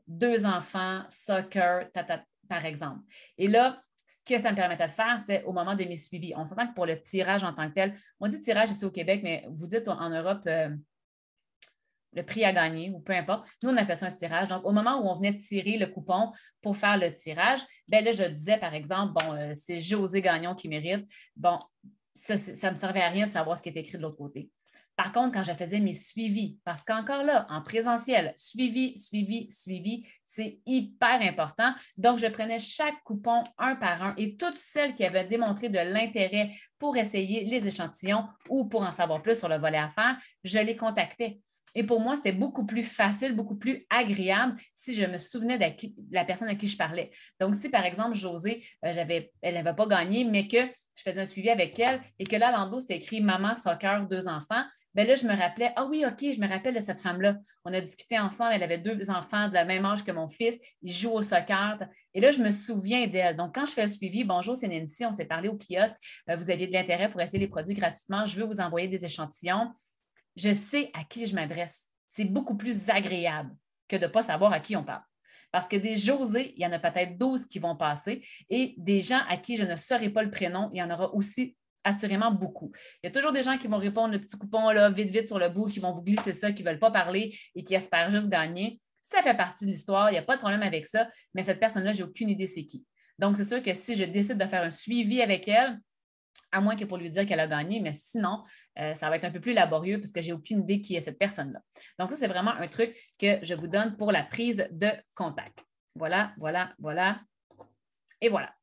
deux 0.07 0.45
enfants, 0.45 1.03
soccer, 1.11 1.91
par 2.47 2.65
exemple. 2.65 3.01
Et 3.37 3.47
là, 3.47 3.79
que 4.29 4.39
ça 4.39 4.51
me 4.51 4.55
permettait 4.55 4.87
de 4.87 4.91
faire, 4.91 5.19
c'est 5.25 5.43
au 5.43 5.51
moment 5.51 5.75
de 5.75 5.83
mes 5.83 5.97
suivis. 5.97 6.33
On 6.35 6.45
s'entend 6.45 6.67
que 6.67 6.73
pour 6.73 6.85
le 6.85 7.01
tirage 7.01 7.43
en 7.43 7.53
tant 7.53 7.67
que 7.69 7.73
tel, 7.73 7.93
on 8.19 8.27
dit 8.27 8.39
tirage 8.41 8.69
ici 8.69 8.85
au 8.85 8.91
Québec, 8.91 9.21
mais 9.23 9.45
vous 9.49 9.67
dites 9.67 9.87
en 9.87 10.09
Europe 10.09 10.43
euh, 10.47 10.69
le 12.13 12.23
prix 12.23 12.43
à 12.43 12.53
gagner 12.53 12.91
ou 12.91 12.99
peu 12.99 13.13
importe. 13.13 13.47
Nous, 13.63 13.69
on 13.69 13.77
appelle 13.77 13.97
ça 13.97 14.07
un 14.07 14.11
tirage. 14.11 14.47
Donc, 14.47 14.65
au 14.65 14.71
moment 14.71 14.99
où 15.01 15.09
on 15.09 15.15
venait 15.15 15.37
tirer 15.37 15.77
le 15.77 15.87
coupon 15.87 16.31
pour 16.61 16.77
faire 16.77 16.97
le 16.97 17.15
tirage, 17.15 17.59
bien 17.87 18.01
là, 18.01 18.11
je 18.11 18.23
disais, 18.23 18.57
par 18.57 18.73
exemple, 18.73 19.13
bon, 19.13 19.33
euh, 19.33 19.51
c'est 19.55 19.79
José 19.79 20.21
Gagnon 20.21 20.55
qui 20.55 20.69
mérite. 20.69 21.07
Bon, 21.35 21.57
ça 22.13 22.35
ne 22.35 22.73
me 22.73 22.77
servait 22.77 23.01
à 23.01 23.09
rien 23.09 23.27
de 23.27 23.31
savoir 23.31 23.57
ce 23.57 23.63
qui 23.63 23.69
était 23.69 23.81
écrit 23.81 23.97
de 23.97 24.03
l'autre 24.03 24.17
côté. 24.17 24.49
Par 24.99 25.13
contre, 25.13 25.31
quand 25.31 25.45
je 25.45 25.53
faisais 25.53 25.79
mes 25.79 25.93
suivis, 25.93 26.57
parce 26.65 26.81
qu'encore 26.81 27.23
là, 27.23 27.47
en 27.49 27.61
présentiel, 27.61 28.33
suivi, 28.35 28.99
suivi, 28.99 29.49
suivi, 29.49 30.05
c'est 30.25 30.59
hyper 30.65 31.21
important. 31.21 31.73
Donc, 31.95 32.19
je 32.19 32.27
prenais 32.27 32.59
chaque 32.59 33.01
coupon 33.05 33.41
un 33.57 33.77
par 33.77 34.03
un 34.03 34.13
et 34.17 34.35
toutes 34.35 34.57
celles 34.57 34.95
qui 34.95 35.05
avaient 35.05 35.23
démontré 35.23 35.69
de 35.69 35.79
l'intérêt 35.79 36.51
pour 36.77 36.97
essayer 36.97 37.45
les 37.45 37.65
échantillons 37.65 38.25
ou 38.49 38.67
pour 38.67 38.81
en 38.81 38.91
savoir 38.91 39.21
plus 39.21 39.39
sur 39.39 39.47
le 39.47 39.55
volet 39.55 39.77
à 39.77 39.87
faire, 39.87 40.17
je 40.43 40.59
les 40.59 40.75
contactais. 40.75 41.39
Et 41.75 41.85
pour 41.85 42.01
moi, 42.01 42.17
c'était 42.17 42.33
beaucoup 42.33 42.65
plus 42.65 42.83
facile, 42.83 43.33
beaucoup 43.33 43.55
plus 43.55 43.85
agréable 43.89 44.59
si 44.75 44.95
je 44.95 45.05
me 45.05 45.17
souvenais 45.17 45.57
de 45.57 45.65
la 46.11 46.25
personne 46.25 46.49
à 46.49 46.55
qui 46.55 46.67
je 46.67 46.75
parlais. 46.75 47.09
Donc, 47.39 47.55
si 47.55 47.69
par 47.69 47.85
exemple, 47.85 48.17
José, 48.17 48.65
euh, 48.83 48.91
elle 49.41 49.53
n'avait 49.53 49.75
pas 49.75 49.87
gagné, 49.87 50.25
mais 50.25 50.49
que 50.49 50.57
je 50.57 51.03
faisais 51.03 51.21
un 51.21 51.25
suivi 51.25 51.49
avec 51.49 51.79
elle 51.79 52.01
et 52.19 52.25
que 52.25 52.35
là, 52.35 52.51
l'endo, 52.51 52.81
c'était 52.81 52.97
écrit 52.97 53.21
Maman, 53.21 53.55
soccer, 53.55 54.05
deux 54.05 54.27
enfants, 54.27 54.65
Bien 54.95 55.05
là, 55.05 55.15
je 55.15 55.25
me 55.25 55.35
rappelais, 55.35 55.71
ah 55.75 55.85
oui, 55.85 56.03
OK, 56.05 56.19
je 56.19 56.39
me 56.39 56.47
rappelle 56.47 56.73
de 56.73 56.81
cette 56.81 56.97
femme-là. 56.97 57.37
On 57.63 57.73
a 57.73 57.79
discuté 57.79 58.17
ensemble, 58.17 58.53
elle 58.55 58.63
avait 58.63 58.79
deux 58.79 59.09
enfants 59.11 59.47
de 59.47 59.53
la 59.53 59.63
même 59.63 59.85
âge 59.85 60.03
que 60.03 60.11
mon 60.11 60.29
fils, 60.29 60.59
ils 60.81 60.91
jouent 60.91 61.13
au 61.13 61.21
soccer. 61.21 61.77
Et 62.15 62.21
là, 62.21 62.31
je 62.31 62.41
me 62.41 62.49
souviens 62.49 63.05
d'elle. 63.05 63.35
Donc, 63.35 63.53
quand 63.53 63.67
je 63.67 63.73
fais 63.73 63.83
le 63.83 63.87
suivi, 63.87 64.23
bonjour, 64.23 64.55
c'est 64.55 64.67
Nancy, 64.67 65.05
on 65.05 65.13
s'est 65.13 65.25
parlé 65.25 65.47
au 65.47 65.57
kiosque, 65.57 65.97
euh, 66.29 66.35
vous 66.35 66.49
aviez 66.49 66.67
de 66.67 66.73
l'intérêt 66.73 67.09
pour 67.11 67.21
essayer 67.21 67.39
les 67.39 67.47
produits 67.47 67.75
gratuitement, 67.75 68.25
je 68.25 68.39
veux 68.39 68.45
vous 68.45 68.59
envoyer 68.59 68.87
des 68.87 69.05
échantillons. 69.05 69.71
Je 70.35 70.53
sais 70.53 70.89
à 70.93 71.03
qui 71.03 71.27
je 71.27 71.35
m'adresse. 71.35 71.85
C'est 72.07 72.25
beaucoup 72.25 72.57
plus 72.57 72.89
agréable 72.89 73.51
que 73.87 73.95
de 73.95 74.05
ne 74.05 74.11
pas 74.11 74.23
savoir 74.23 74.53
à 74.53 74.59
qui 74.59 74.75
on 74.75 74.83
parle. 74.83 75.03
Parce 75.51 75.67
que 75.67 75.75
des 75.75 75.97
José, 75.97 76.53
il 76.55 76.63
y 76.63 76.65
en 76.65 76.71
a 76.71 76.79
peut-être 76.79 77.17
12 77.17 77.47
qui 77.47 77.59
vont 77.59 77.75
passer 77.75 78.25
et 78.49 78.75
des 78.77 79.01
gens 79.01 79.21
à 79.27 79.37
qui 79.37 79.57
je 79.57 79.63
ne 79.63 79.75
saurais 79.75 80.09
pas 80.09 80.23
le 80.23 80.29
prénom, 80.29 80.69
il 80.73 80.77
y 80.77 80.83
en 80.83 80.91
aura 80.91 81.13
aussi 81.13 81.57
assurément 81.83 82.31
beaucoup. 82.31 82.71
Il 83.01 83.07
y 83.07 83.09
a 83.09 83.11
toujours 83.11 83.31
des 83.31 83.43
gens 83.43 83.57
qui 83.57 83.67
vont 83.67 83.77
répondre 83.77 84.13
le 84.13 84.19
petit 84.19 84.37
coupon 84.37 84.69
là, 84.71 84.89
vite, 84.89 85.09
vite 85.09 85.27
sur 85.27 85.39
le 85.39 85.49
bout, 85.49 85.67
qui 85.67 85.79
vont 85.79 85.93
vous 85.93 86.01
glisser 86.01 86.33
ça, 86.33 86.51
qui 86.51 86.63
ne 86.63 86.69
veulent 86.69 86.79
pas 86.79 86.91
parler 86.91 87.37
et 87.55 87.63
qui 87.63 87.75
espèrent 87.75 88.11
juste 88.11 88.29
gagner. 88.29 88.79
Ça 89.01 89.21
fait 89.23 89.35
partie 89.35 89.65
de 89.65 89.71
l'histoire, 89.71 90.09
il 90.09 90.13
n'y 90.13 90.19
a 90.19 90.23
pas 90.23 90.35
de 90.35 90.41
problème 90.41 90.61
avec 90.61 90.87
ça, 90.87 91.09
mais 91.33 91.43
cette 91.43 91.59
personne-là, 91.59 91.93
je 91.93 91.99
n'ai 91.99 92.03
aucune 92.03 92.29
idée 92.29 92.47
c'est 92.47 92.65
qui. 92.65 92.85
Donc, 93.17 93.37
c'est 93.37 93.43
sûr 93.43 93.61
que 93.61 93.73
si 93.73 93.95
je 93.95 94.03
décide 94.05 94.37
de 94.37 94.45
faire 94.45 94.63
un 94.63 94.71
suivi 94.71 95.21
avec 95.21 95.47
elle, 95.47 95.79
à 96.51 96.61
moins 96.61 96.75
que 96.75 96.85
pour 96.85 96.97
lui 96.97 97.11
dire 97.11 97.25
qu'elle 97.25 97.39
a 97.39 97.47
gagné, 97.47 97.79
mais 97.79 97.93
sinon, 97.93 98.43
euh, 98.79 98.95
ça 98.95 99.09
va 99.09 99.17
être 99.17 99.25
un 99.25 99.31
peu 99.31 99.41
plus 99.41 99.53
laborieux 99.53 99.99
parce 99.99 100.11
que 100.11 100.21
je 100.21 100.27
n'ai 100.27 100.33
aucune 100.33 100.61
idée 100.61 100.81
qui 100.81 100.95
est 100.95 101.01
cette 101.01 101.19
personne-là. 101.19 101.61
Donc, 101.99 102.09
ça, 102.11 102.15
c'est 102.15 102.27
vraiment 102.27 102.51
un 102.51 102.67
truc 102.67 102.91
que 103.19 103.39
je 103.43 103.53
vous 103.53 103.67
donne 103.67 103.97
pour 103.97 104.11
la 104.11 104.23
prise 104.23 104.67
de 104.71 104.89
contact. 105.15 105.59
Voilà, 105.95 106.33
voilà, 106.37 106.73
voilà. 106.79 107.21
Et 108.21 108.29
voilà. 108.29 108.53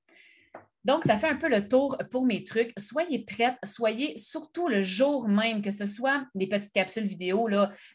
Donc, 0.87 1.03
ça 1.03 1.19
fait 1.19 1.29
un 1.29 1.35
peu 1.35 1.49
le 1.49 1.69
tour 1.69 1.99
pour 2.13 2.25
mes 2.25 2.45
trucs. 2.45 2.73
Soyez 2.79 3.25
prêtes, 3.25 3.59
soyez 3.65 4.17
surtout 4.19 4.69
le 4.69 4.85
jour 4.85 5.27
même, 5.27 5.61
que 5.61 5.73
ce 5.73 5.85
soit 5.85 6.25
des 6.37 6.47
petites 6.47 6.73
capsules 6.73 7.09
vidéo 7.09 7.51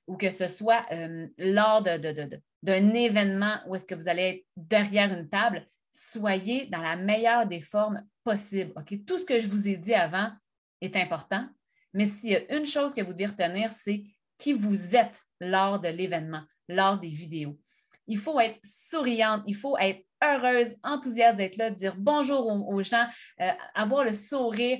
ou 0.07 0.17
que 0.17 0.29
ce 0.29 0.49
soit 0.49 0.85
euh, 0.91 1.25
lors 1.37 1.81
d'un 1.81 2.93
événement 2.93 3.59
où 3.65 3.75
est-ce 3.75 3.85
que 3.85 3.95
vous 3.95 4.09
allez 4.09 4.23
être 4.23 4.45
derrière 4.57 5.17
une 5.17 5.29
table, 5.29 5.65
soyez 5.93 6.65
dans 6.65 6.81
la 6.81 6.97
meilleure 6.97 7.47
des 7.47 7.61
formes 7.61 8.05
possibles. 8.25 8.73
Tout 9.07 9.19
ce 9.19 9.25
que 9.25 9.39
je 9.39 9.47
vous 9.47 9.69
ai 9.69 9.77
dit 9.77 9.93
avant 9.93 10.29
est 10.81 10.97
important, 10.97 11.47
mais 11.93 12.07
s'il 12.07 12.31
y 12.31 12.35
a 12.35 12.57
une 12.57 12.65
chose 12.65 12.93
que 12.93 13.01
vous 13.01 13.13
devez 13.13 13.27
retenir, 13.27 13.71
c'est 13.71 14.03
qui 14.37 14.51
vous 14.51 14.97
êtes 14.97 15.21
lors 15.39 15.79
de 15.79 15.87
l'événement, 15.87 16.43
lors 16.67 16.99
des 16.99 17.07
vidéos. 17.07 17.57
Il 18.07 18.17
faut 18.17 18.37
être 18.41 18.59
souriante, 18.65 19.43
il 19.47 19.55
faut 19.55 19.77
être 19.77 20.05
heureuse, 20.23 20.75
enthousiaste 20.83 21.37
d'être 21.37 21.57
là, 21.57 21.69
de 21.69 21.75
dire 21.75 21.95
bonjour 21.97 22.47
aux, 22.47 22.83
gens, 22.83 23.07
euh, 23.39 23.51
avoir 23.75 24.03
le 24.03 24.13
sourire. 24.13 24.79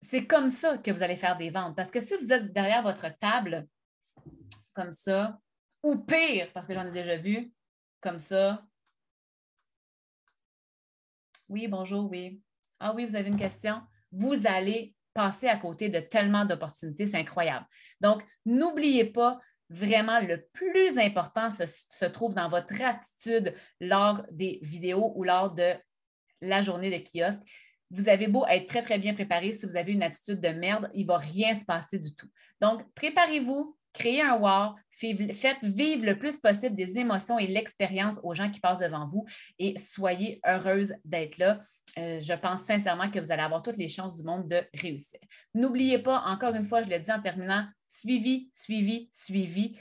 C'est 0.00 0.26
comme 0.26 0.48
ça 0.48 0.78
que 0.78 0.90
vous 0.90 1.02
allez 1.02 1.16
faire 1.16 1.36
des 1.36 1.50
ventes. 1.50 1.76
Parce 1.76 1.90
que 1.90 2.00
si 2.00 2.16
vous 2.16 2.32
êtes 2.32 2.52
derrière 2.52 2.82
votre 2.82 3.06
table, 3.18 3.66
comme 4.74 4.92
ça, 4.92 5.38
ou 5.82 5.96
pire, 5.96 6.50
parce 6.52 6.66
que 6.66 6.74
j'en 6.74 6.86
ai 6.86 6.92
déjà 6.92 7.16
vu, 7.16 7.52
comme 8.00 8.18
ça. 8.18 8.64
Oui, 11.48 11.68
bonjour, 11.68 12.10
oui. 12.10 12.40
Ah 12.78 12.94
oui, 12.94 13.06
vous 13.06 13.16
avez 13.16 13.28
une 13.28 13.36
question? 13.36 13.82
Vous 14.12 14.46
allez 14.46 14.94
passer 15.12 15.48
à 15.48 15.56
côté 15.56 15.88
de 15.88 16.00
tellement 16.00 16.44
d'opportunités, 16.44 17.06
c'est 17.06 17.18
incroyable. 17.18 17.66
Donc, 18.00 18.22
n'oubliez 18.46 19.04
pas 19.04 19.38
vraiment 19.70 20.20
le 20.20 20.44
plus 20.52 20.98
important 20.98 21.48
se, 21.50 22.04
trouve 22.06 22.34
dans 22.34 22.50
votre 22.50 22.80
attitude 22.82 23.54
lors 23.80 24.22
des 24.32 24.58
vidéos 24.62 25.12
ou 25.14 25.24
lors 25.24 25.52
de 25.52 25.74
la 26.40 26.60
journée 26.60 26.90
de 26.90 27.02
kiosque. 27.02 27.40
Vous 27.90 28.08
avez 28.08 28.26
beau 28.26 28.44
être 28.46 28.66
très, 28.66 28.82
très 28.82 28.98
bien 28.98 29.14
préparé, 29.14 29.52
si 29.52 29.66
vous 29.66 29.76
avez 29.76 29.92
une 29.92 30.02
attitude 30.02 30.40
de 30.40 30.48
merde, 30.48 30.90
il 30.94 31.02
ne 31.02 31.06
va 31.08 31.18
rien 31.18 31.54
se 31.54 31.64
passer 31.64 31.98
du 31.98 32.14
tout. 32.14 32.28
Donc, 32.60 32.82
préparez-vous, 32.94 33.76
créez 33.92 34.22
un 34.22 34.36
wow, 34.36 34.74
faites 34.90 35.62
vivre 35.62 36.04
le 36.04 36.18
plus 36.18 36.38
possible 36.38 36.76
des 36.76 36.98
émotions 36.98 37.38
et 37.38 37.46
l'expérience 37.46 38.20
aux 38.22 38.34
gens 38.34 38.50
qui 38.50 38.60
passent 38.60 38.80
devant 38.80 39.06
vous 39.06 39.26
et 39.58 39.78
soyez 39.78 40.40
heureuse 40.46 40.94
d'être 41.04 41.38
là. 41.38 41.60
Euh, 41.98 42.20
je 42.20 42.34
pense 42.34 42.62
sincèrement 42.62 43.10
que 43.10 43.18
vous 43.18 43.32
allez 43.32 43.42
avoir 43.42 43.62
toutes 43.62 43.76
les 43.76 43.88
chances 43.88 44.16
du 44.16 44.22
monde 44.22 44.48
de 44.48 44.62
réussir. 44.74 45.18
N'oubliez 45.54 45.98
pas, 45.98 46.22
encore 46.26 46.54
une 46.54 46.64
fois, 46.64 46.82
je 46.82 46.88
l'ai 46.88 47.00
dit 47.00 47.10
en 47.10 47.20
terminant, 47.20 47.66
suivi, 47.88 48.48
suivi, 48.54 49.10
suivi. 49.12 49.76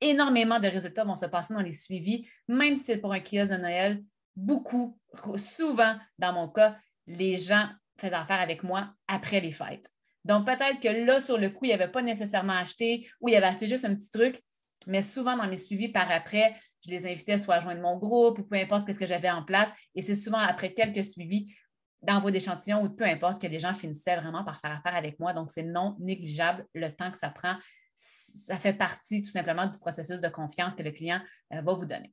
Énormément 0.00 0.58
de 0.58 0.68
résultats 0.68 1.04
vont 1.04 1.16
se 1.16 1.26
passer 1.26 1.54
dans 1.54 1.62
les 1.62 1.72
suivis, 1.72 2.28
même 2.48 2.76
si 2.76 2.96
pour 2.96 3.12
un 3.12 3.20
kiosque 3.20 3.50
de 3.50 3.56
Noël. 3.56 4.02
Beaucoup, 4.34 4.98
souvent, 5.36 5.96
dans 6.18 6.32
mon 6.32 6.48
cas, 6.48 6.76
les 7.06 7.38
gens 7.38 7.68
faisaient 7.98 8.14
affaire 8.14 8.40
avec 8.40 8.62
moi 8.62 8.92
après 9.06 9.40
les 9.40 9.52
fêtes. 9.52 9.91
Donc, 10.24 10.46
peut-être 10.46 10.80
que 10.80 10.88
là, 10.88 11.20
sur 11.20 11.38
le 11.38 11.50
coup, 11.50 11.64
il 11.64 11.72
avait 11.72 11.90
pas 11.90 12.02
nécessairement 12.02 12.54
acheté 12.54 13.08
ou 13.20 13.28
il 13.28 13.34
avait 13.34 13.46
acheté 13.46 13.66
juste 13.66 13.84
un 13.84 13.94
petit 13.94 14.10
truc, 14.10 14.42
mais 14.86 15.02
souvent 15.02 15.36
dans 15.36 15.48
mes 15.48 15.56
suivis 15.56 15.88
par 15.88 16.10
après, 16.10 16.56
je 16.84 16.90
les 16.90 17.06
invitais 17.06 17.38
soit 17.38 17.56
à 17.56 17.60
joindre 17.60 17.80
mon 17.80 17.96
groupe 17.96 18.38
ou 18.38 18.44
peu 18.44 18.56
importe 18.56 18.92
ce 18.92 18.98
que 18.98 19.06
j'avais 19.06 19.30
en 19.30 19.44
place. 19.44 19.70
Et 19.94 20.02
c'est 20.02 20.14
souvent 20.14 20.38
après 20.38 20.72
quelques 20.72 21.04
suivis 21.04 21.54
d'envoi 22.02 22.30
d'échantillons 22.30 22.82
ou 22.82 22.90
peu 22.90 23.04
importe 23.04 23.40
que 23.40 23.46
les 23.46 23.60
gens 23.60 23.74
finissaient 23.74 24.16
vraiment 24.16 24.44
par 24.44 24.60
faire 24.60 24.72
affaire 24.72 24.96
avec 24.96 25.18
moi. 25.20 25.32
Donc, 25.32 25.50
c'est 25.50 25.62
non 25.62 25.96
négligeable 26.00 26.66
le 26.74 26.88
temps 26.90 27.10
que 27.10 27.18
ça 27.18 27.30
prend. 27.30 27.56
Ça 27.94 28.58
fait 28.58 28.72
partie 28.72 29.22
tout 29.22 29.30
simplement 29.30 29.66
du 29.66 29.78
processus 29.78 30.20
de 30.20 30.28
confiance 30.28 30.74
que 30.74 30.82
le 30.82 30.90
client 30.90 31.20
euh, 31.52 31.60
va 31.60 31.74
vous 31.74 31.86
donner. 31.86 32.12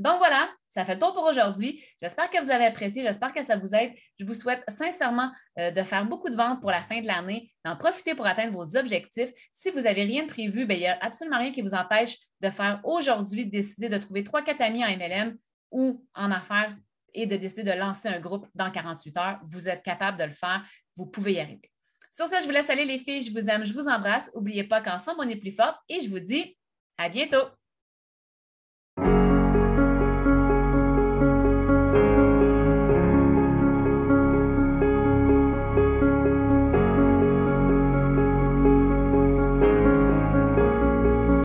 Donc 0.00 0.16
voilà, 0.16 0.50
ça 0.70 0.86
fait 0.86 0.94
le 0.94 0.98
tour 0.98 1.12
pour 1.12 1.24
aujourd'hui. 1.24 1.84
J'espère 2.00 2.30
que 2.30 2.42
vous 2.42 2.50
avez 2.50 2.64
apprécié, 2.64 3.02
j'espère 3.02 3.34
que 3.34 3.44
ça 3.44 3.58
vous 3.58 3.74
aide. 3.74 3.92
Je 4.18 4.24
vous 4.24 4.32
souhaite 4.32 4.64
sincèrement 4.66 5.30
euh, 5.58 5.70
de 5.70 5.82
faire 5.82 6.06
beaucoup 6.06 6.30
de 6.30 6.36
ventes 6.36 6.62
pour 6.62 6.70
la 6.70 6.80
fin 6.80 7.02
de 7.02 7.06
l'année, 7.06 7.52
d'en 7.66 7.76
profiter 7.76 8.14
pour 8.14 8.26
atteindre 8.26 8.54
vos 8.54 8.78
objectifs. 8.78 9.30
Si 9.52 9.70
vous 9.70 9.82
n'avez 9.82 10.04
rien 10.04 10.22
de 10.22 10.28
prévu, 10.28 10.64
ben, 10.64 10.74
il 10.74 10.80
n'y 10.80 10.86
a 10.86 10.98
absolument 11.02 11.38
rien 11.38 11.52
qui 11.52 11.60
vous 11.60 11.74
empêche 11.74 12.16
de 12.40 12.48
faire 12.48 12.80
aujourd'hui, 12.82 13.44
de 13.44 13.50
décider 13.50 13.90
de 13.90 13.98
trouver 13.98 14.24
trois, 14.24 14.40
quatre 14.40 14.62
amis 14.62 14.82
en 14.82 14.88
MLM 14.88 15.36
ou 15.70 16.02
en 16.14 16.30
affaires 16.30 16.74
et 17.12 17.26
de 17.26 17.36
décider 17.36 17.62
de 17.62 17.78
lancer 17.78 18.08
un 18.08 18.20
groupe 18.20 18.46
dans 18.54 18.70
48 18.70 19.16
heures. 19.18 19.40
Vous 19.50 19.68
êtes 19.68 19.82
capable 19.82 20.16
de 20.16 20.24
le 20.24 20.32
faire, 20.32 20.64
vous 20.96 21.04
pouvez 21.04 21.34
y 21.34 21.40
arriver. 21.40 21.70
Sur 22.10 22.26
ce, 22.26 22.36
je 22.40 22.44
vous 22.44 22.52
laisse 22.52 22.70
aller 22.70 22.86
les 22.86 23.00
filles, 23.00 23.22
je 23.22 23.32
vous 23.32 23.50
aime, 23.50 23.66
je 23.66 23.74
vous 23.74 23.86
embrasse. 23.86 24.30
N'oubliez 24.34 24.64
pas 24.64 24.80
qu'ensemble, 24.80 25.18
on 25.20 25.28
est 25.28 25.36
plus 25.36 25.52
fort 25.52 25.78
et 25.90 26.00
je 26.00 26.08
vous 26.08 26.20
dis 26.20 26.56
à 26.96 27.10
bientôt. 27.10 27.44